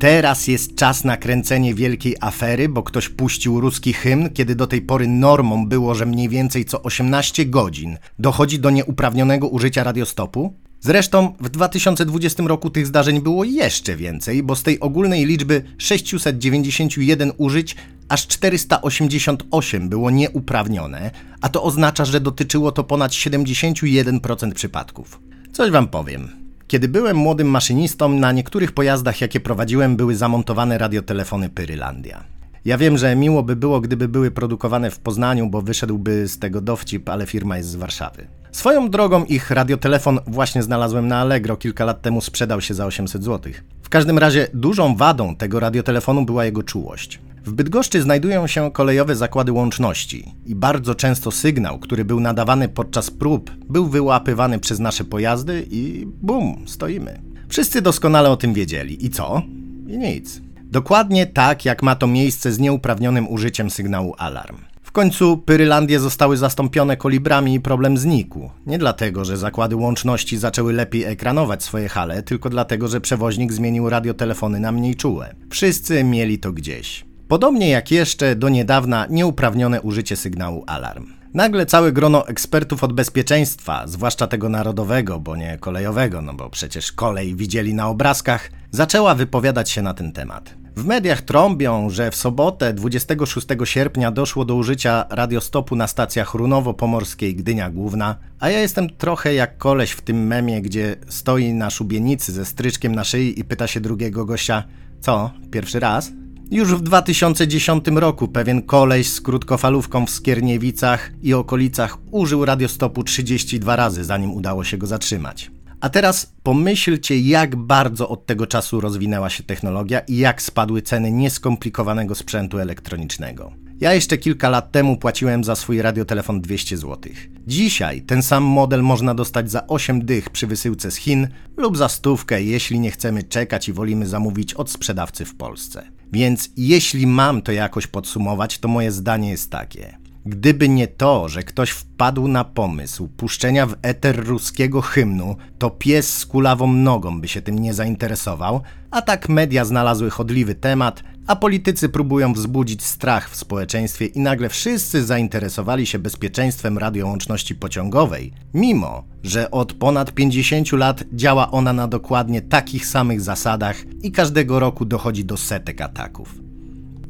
Teraz 0.00 0.46
jest 0.46 0.74
czas 0.74 1.04
na 1.04 1.16
kręcenie 1.16 1.74
wielkiej 1.74 2.16
afery, 2.20 2.68
bo 2.68 2.82
ktoś 2.82 3.08
puścił 3.08 3.60
ruski 3.60 3.92
hymn, 3.92 4.30
kiedy 4.30 4.54
do 4.54 4.66
tej 4.66 4.82
pory 4.82 5.08
normą 5.08 5.66
było, 5.66 5.94
że 5.94 6.06
mniej 6.06 6.28
więcej 6.28 6.64
co 6.64 6.82
18 6.82 7.46
godzin 7.46 7.98
dochodzi 8.18 8.58
do 8.58 8.70
nieuprawnionego 8.70 9.48
użycia 9.48 9.84
radiostopu? 9.84 10.54
Zresztą 10.80 11.34
w 11.40 11.48
2020 11.48 12.42
roku 12.46 12.70
tych 12.70 12.86
zdarzeń 12.86 13.20
było 13.20 13.44
jeszcze 13.44 13.96
więcej, 13.96 14.42
bo 14.42 14.56
z 14.56 14.62
tej 14.62 14.80
ogólnej 14.80 15.26
liczby 15.26 15.62
691 15.78 17.32
użyć 17.36 17.76
aż 18.08 18.26
488 18.26 19.88
było 19.88 20.10
nieuprawnione, 20.10 21.10
a 21.40 21.48
to 21.48 21.62
oznacza, 21.62 22.04
że 22.04 22.20
dotyczyło 22.20 22.72
to 22.72 22.84
ponad 22.84 23.12
71% 23.12 24.52
przypadków. 24.52 25.20
Coś 25.52 25.70
wam 25.70 25.88
powiem. 25.88 26.39
Kiedy 26.70 26.88
byłem 26.88 27.16
młodym 27.16 27.48
maszynistą, 27.48 28.08
na 28.08 28.32
niektórych 28.32 28.72
pojazdach, 28.72 29.20
jakie 29.20 29.40
prowadziłem, 29.40 29.96
były 29.96 30.16
zamontowane 30.16 30.78
radiotelefony 30.78 31.48
Pyrylandia. 31.48 32.24
Ja 32.64 32.78
wiem, 32.78 32.98
że 32.98 33.16
miło 33.16 33.42
by 33.42 33.56
było, 33.56 33.80
gdyby 33.80 34.08
były 34.08 34.30
produkowane 34.30 34.90
w 34.90 34.98
Poznaniu, 34.98 35.50
bo 35.50 35.62
wyszedłby 35.62 36.28
z 36.28 36.38
tego 36.38 36.60
dowcip, 36.60 37.08
ale 37.08 37.26
firma 37.26 37.56
jest 37.56 37.68
z 37.68 37.76
Warszawy. 37.76 38.26
Swoją 38.52 38.90
drogą 38.90 39.24
ich 39.24 39.50
radiotelefon 39.50 40.18
właśnie 40.26 40.62
znalazłem 40.62 41.08
na 41.08 41.18
Allegro, 41.18 41.56
kilka 41.56 41.84
lat 41.84 42.02
temu 42.02 42.20
sprzedał 42.20 42.60
się 42.60 42.74
za 42.74 42.86
800 42.86 43.24
zł. 43.24 43.52
W 43.82 43.88
każdym 43.88 44.18
razie 44.18 44.48
dużą 44.54 44.96
wadą 44.96 45.36
tego 45.36 45.60
radiotelefonu 45.60 46.24
była 46.24 46.44
jego 46.44 46.62
czułość. 46.62 47.20
W 47.44 47.52
Bydgoszczy 47.52 48.02
znajdują 48.02 48.46
się 48.46 48.70
kolejowe 48.70 49.16
zakłady 49.16 49.52
łączności 49.52 50.34
i 50.46 50.54
bardzo 50.54 50.94
często 50.94 51.30
sygnał, 51.30 51.78
który 51.78 52.04
był 52.04 52.20
nadawany 52.20 52.68
podczas 52.68 53.10
prób, 53.10 53.50
był 53.68 53.88
wyłapywany 53.88 54.58
przez 54.58 54.78
nasze 54.78 55.04
pojazdy 55.04 55.66
i 55.70 56.06
bum, 56.22 56.64
stoimy. 56.66 57.20
Wszyscy 57.48 57.82
doskonale 57.82 58.30
o 58.30 58.36
tym 58.36 58.54
wiedzieli. 58.54 59.06
I 59.06 59.10
co? 59.10 59.42
I 59.88 59.98
nic. 59.98 60.40
Dokładnie 60.64 61.26
tak, 61.26 61.64
jak 61.64 61.82
ma 61.82 61.96
to 61.96 62.06
miejsce 62.06 62.52
z 62.52 62.58
nieuprawnionym 62.58 63.28
użyciem 63.28 63.70
sygnału 63.70 64.14
alarm. 64.18 64.56
W 64.82 64.92
końcu 64.92 65.38
Pyrylandie 65.38 66.00
zostały 66.00 66.36
zastąpione 66.36 66.96
kolibrami 66.96 67.54
i 67.54 67.60
problem 67.60 67.98
znikł. 67.98 68.50
Nie 68.66 68.78
dlatego, 68.78 69.24
że 69.24 69.36
zakłady 69.36 69.76
łączności 69.76 70.38
zaczęły 70.38 70.72
lepiej 70.72 71.04
ekranować 71.04 71.62
swoje 71.62 71.88
hale, 71.88 72.22
tylko 72.22 72.50
dlatego, 72.50 72.88
że 72.88 73.00
przewoźnik 73.00 73.52
zmienił 73.52 73.88
radiotelefony 73.88 74.60
na 74.60 74.72
mniej 74.72 74.94
czułe. 74.94 75.34
Wszyscy 75.50 76.04
mieli 76.04 76.38
to 76.38 76.52
gdzieś. 76.52 77.09
Podobnie 77.30 77.68
jak 77.68 77.90
jeszcze 77.90 78.36
do 78.36 78.48
niedawna 78.48 79.06
nieuprawnione 79.10 79.82
użycie 79.82 80.16
sygnału 80.16 80.64
alarm. 80.66 81.06
Nagle 81.34 81.66
całe 81.66 81.92
grono 81.92 82.28
ekspertów 82.28 82.84
od 82.84 82.92
bezpieczeństwa, 82.92 83.86
zwłaszcza 83.86 84.26
tego 84.26 84.48
narodowego, 84.48 85.20
bo 85.20 85.36
nie 85.36 85.58
kolejowego, 85.58 86.22
no 86.22 86.34
bo 86.34 86.50
przecież 86.50 86.92
kolej 86.92 87.36
widzieli 87.36 87.74
na 87.74 87.88
obrazkach, 87.88 88.50
zaczęła 88.70 89.14
wypowiadać 89.14 89.70
się 89.70 89.82
na 89.82 89.94
ten 89.94 90.12
temat. 90.12 90.54
W 90.76 90.84
mediach 90.84 91.22
trąbią, 91.22 91.90
że 91.90 92.10
w 92.10 92.16
sobotę 92.16 92.72
26 92.72 93.46
sierpnia 93.64 94.10
doszło 94.10 94.44
do 94.44 94.54
użycia 94.54 95.06
radiostopu 95.10 95.76
na 95.76 95.86
stacjach 95.86 96.34
Runowo-Pomorskiej 96.34 97.34
Gdynia 97.34 97.70
Główna, 97.70 98.16
a 98.40 98.50
ja 98.50 98.60
jestem 98.60 98.90
trochę 98.90 99.34
jak 99.34 99.58
koleś 99.58 99.90
w 99.90 100.00
tym 100.00 100.26
memie, 100.26 100.62
gdzie 100.62 100.96
stoi 101.08 101.52
na 101.52 101.70
szubienicy 101.70 102.32
ze 102.32 102.44
stryczkiem 102.44 102.94
na 102.94 103.04
szyi 103.04 103.40
i 103.40 103.44
pyta 103.44 103.66
się 103.66 103.80
drugiego 103.80 104.24
gościa, 104.24 104.64
co, 105.00 105.30
pierwszy 105.50 105.80
raz? 105.80 106.10
Już 106.50 106.74
w 106.74 106.80
2010 106.80 107.84
roku 107.94 108.28
pewien 108.28 108.62
koleś 108.62 109.12
z 109.12 109.20
krótkofalówką 109.20 110.06
w 110.06 110.10
Skierniewicach 110.10 111.10
i 111.22 111.34
okolicach 111.34 111.98
użył 112.10 112.44
radiostopu 112.44 113.04
32 113.04 113.76
razy, 113.76 114.04
zanim 114.04 114.30
udało 114.30 114.64
się 114.64 114.78
go 114.78 114.86
zatrzymać. 114.86 115.50
A 115.80 115.88
teraz 115.88 116.32
pomyślcie, 116.42 117.20
jak 117.20 117.56
bardzo 117.56 118.08
od 118.08 118.26
tego 118.26 118.46
czasu 118.46 118.80
rozwinęła 118.80 119.30
się 119.30 119.42
technologia 119.42 120.00
i 120.00 120.16
jak 120.16 120.42
spadły 120.42 120.82
ceny 120.82 121.12
nieskomplikowanego 121.12 122.14
sprzętu 122.14 122.58
elektronicznego. 122.58 123.52
Ja 123.80 123.94
jeszcze 123.94 124.18
kilka 124.18 124.48
lat 124.48 124.72
temu 124.72 124.96
płaciłem 124.96 125.44
za 125.44 125.54
swój 125.54 125.82
radiotelefon 125.82 126.40
200 126.40 126.76
zł. 126.76 127.12
Dzisiaj 127.46 128.02
ten 128.02 128.22
sam 128.22 128.44
model 128.44 128.82
można 128.82 129.14
dostać 129.14 129.50
za 129.50 129.66
8 129.66 130.04
dych 130.04 130.30
przy 130.30 130.46
wysyłce 130.46 130.90
z 130.90 130.96
Chin 130.96 131.28
lub 131.56 131.76
za 131.76 131.88
stówkę, 131.88 132.42
jeśli 132.42 132.80
nie 132.80 132.90
chcemy 132.90 133.22
czekać 133.22 133.68
i 133.68 133.72
wolimy 133.72 134.06
zamówić 134.06 134.54
od 134.54 134.70
sprzedawcy 134.70 135.24
w 135.24 135.36
Polsce. 135.36 135.99
Więc 136.12 136.50
jeśli 136.56 137.06
mam 137.06 137.42
to 137.42 137.52
jakoś 137.52 137.86
podsumować, 137.86 138.58
to 138.58 138.68
moje 138.68 138.92
zdanie 138.92 139.30
jest 139.30 139.50
takie. 139.50 139.98
Gdyby 140.26 140.68
nie 140.68 140.88
to, 140.88 141.28
że 141.28 141.42
ktoś 141.42 141.70
wpadł 141.70 142.28
na 142.28 142.44
pomysł 142.44 143.08
puszczenia 143.08 143.66
w 143.66 143.76
eter 143.82 144.26
ruskiego 144.26 144.80
hymnu, 144.80 145.36
to 145.58 145.70
pies 145.70 146.18
z 146.18 146.26
kulawą 146.26 146.72
nogą 146.72 147.20
by 147.20 147.28
się 147.28 147.42
tym 147.42 147.58
nie 147.58 147.74
zainteresował, 147.74 148.60
a 148.90 149.02
tak 149.02 149.28
media 149.28 149.64
znalazły 149.64 150.10
chodliwy 150.10 150.54
temat, 150.54 151.02
a 151.26 151.36
politycy 151.36 151.88
próbują 151.88 152.32
wzbudzić 152.32 152.82
strach 152.82 153.30
w 153.30 153.36
społeczeństwie 153.36 154.06
i 154.06 154.20
nagle 154.20 154.48
wszyscy 154.48 155.04
zainteresowali 155.04 155.86
się 155.86 155.98
bezpieczeństwem 155.98 156.78
radiołączności 156.78 157.54
pociągowej, 157.54 158.32
mimo 158.54 159.04
że 159.22 159.50
od 159.50 159.72
ponad 159.72 160.12
50 160.12 160.72
lat 160.72 161.04
działa 161.12 161.50
ona 161.50 161.72
na 161.72 161.88
dokładnie 161.88 162.42
takich 162.42 162.86
samych 162.86 163.20
zasadach 163.20 163.76
i 164.02 164.12
każdego 164.12 164.58
roku 164.58 164.84
dochodzi 164.84 165.24
do 165.24 165.36
setek 165.36 165.80
ataków. 165.80 166.34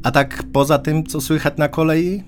A 0.03 0.11
tak 0.11 0.43
poza 0.53 0.79
tym, 0.79 1.05
co 1.05 1.21
słychać 1.21 1.57
na 1.57 1.67
kolei, 1.67 2.23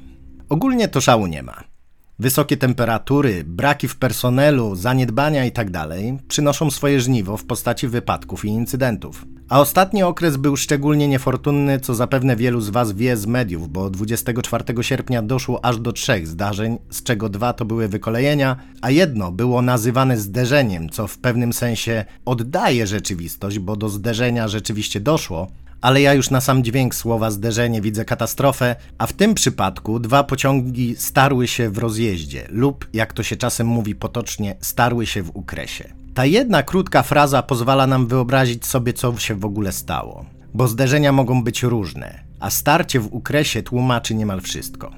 Ogólnie 0.53 0.87
to 0.87 1.01
szału 1.01 1.27
nie 1.27 1.43
ma. 1.43 1.72
Wysokie 2.19 2.57
temperatury, 2.57 3.43
braki 3.43 3.87
w 3.87 3.95
personelu, 3.95 4.75
zaniedbania 4.75 5.45
itd. 5.45 5.71
Tak 5.71 5.89
przynoszą 6.27 6.71
swoje 6.71 7.01
żniwo 7.01 7.37
w 7.37 7.45
postaci 7.45 7.87
wypadków 7.87 8.45
i 8.45 8.47
incydentów. 8.47 9.25
A 9.49 9.59
ostatni 9.59 10.03
okres 10.03 10.37
był 10.37 10.57
szczególnie 10.57 11.07
niefortunny, 11.07 11.79
co 11.79 11.95
zapewne 11.95 12.35
wielu 12.35 12.61
z 12.61 12.69
Was 12.69 12.91
wie 12.91 13.17
z 13.17 13.25
mediów, 13.25 13.69
bo 13.69 13.89
24 13.89 14.83
sierpnia 14.83 15.21
doszło 15.21 15.65
aż 15.65 15.77
do 15.79 15.93
trzech 15.93 16.27
zdarzeń, 16.27 16.77
z 16.89 17.03
czego 17.03 17.29
dwa 17.29 17.53
to 17.53 17.65
były 17.65 17.87
wykolejenia, 17.87 18.55
a 18.81 18.89
jedno 18.89 19.31
było 19.31 19.61
nazywane 19.61 20.17
zderzeniem, 20.17 20.89
co 20.89 21.07
w 21.07 21.17
pewnym 21.17 21.53
sensie 21.53 22.05
oddaje 22.25 22.87
rzeczywistość, 22.87 23.59
bo 23.59 23.75
do 23.75 23.89
zderzenia 23.89 24.47
rzeczywiście 24.47 24.99
doszło, 24.99 25.47
ale 25.83 26.01
ja 26.01 26.13
już 26.13 26.29
na 26.29 26.41
sam 26.41 26.63
dźwięk 26.63 26.95
słowa 26.95 27.31
zderzenie 27.31 27.81
widzę 27.81 28.05
katastrofę, 28.05 28.75
a 28.97 29.07
w 29.07 29.13
tym 29.13 29.33
przypadku 29.33 29.99
dwa 29.99 30.23
pociągi 30.23 30.95
starły 30.97 31.47
się 31.47 31.69
w 31.69 31.77
rozjeździe 31.77 32.47
lub, 32.49 32.87
jak 32.93 33.13
to 33.13 33.23
się 33.23 33.35
czasem 33.35 33.67
mówi 33.67 33.95
potocznie, 33.95 34.55
starły 34.61 35.05
się 35.05 35.23
w 35.23 35.35
ukresie. 35.35 35.93
Ta 36.13 36.25
jedna 36.25 36.63
krótka 36.63 37.03
fraza 37.03 37.43
pozwala 37.43 37.87
nam 37.87 38.07
wyobrazić 38.07 38.65
sobie, 38.65 38.93
co 38.93 39.17
się 39.17 39.35
w 39.35 39.45
ogóle 39.45 39.71
stało, 39.71 40.25
bo 40.53 40.67
zderzenia 40.67 41.11
mogą 41.11 41.43
być 41.43 41.63
różne, 41.63 42.23
a 42.39 42.49
starcie 42.49 42.99
w 42.99 43.13
ukresie 43.13 43.63
tłumaczy 43.63 44.15
niemal 44.15 44.41
wszystko. 44.41 44.91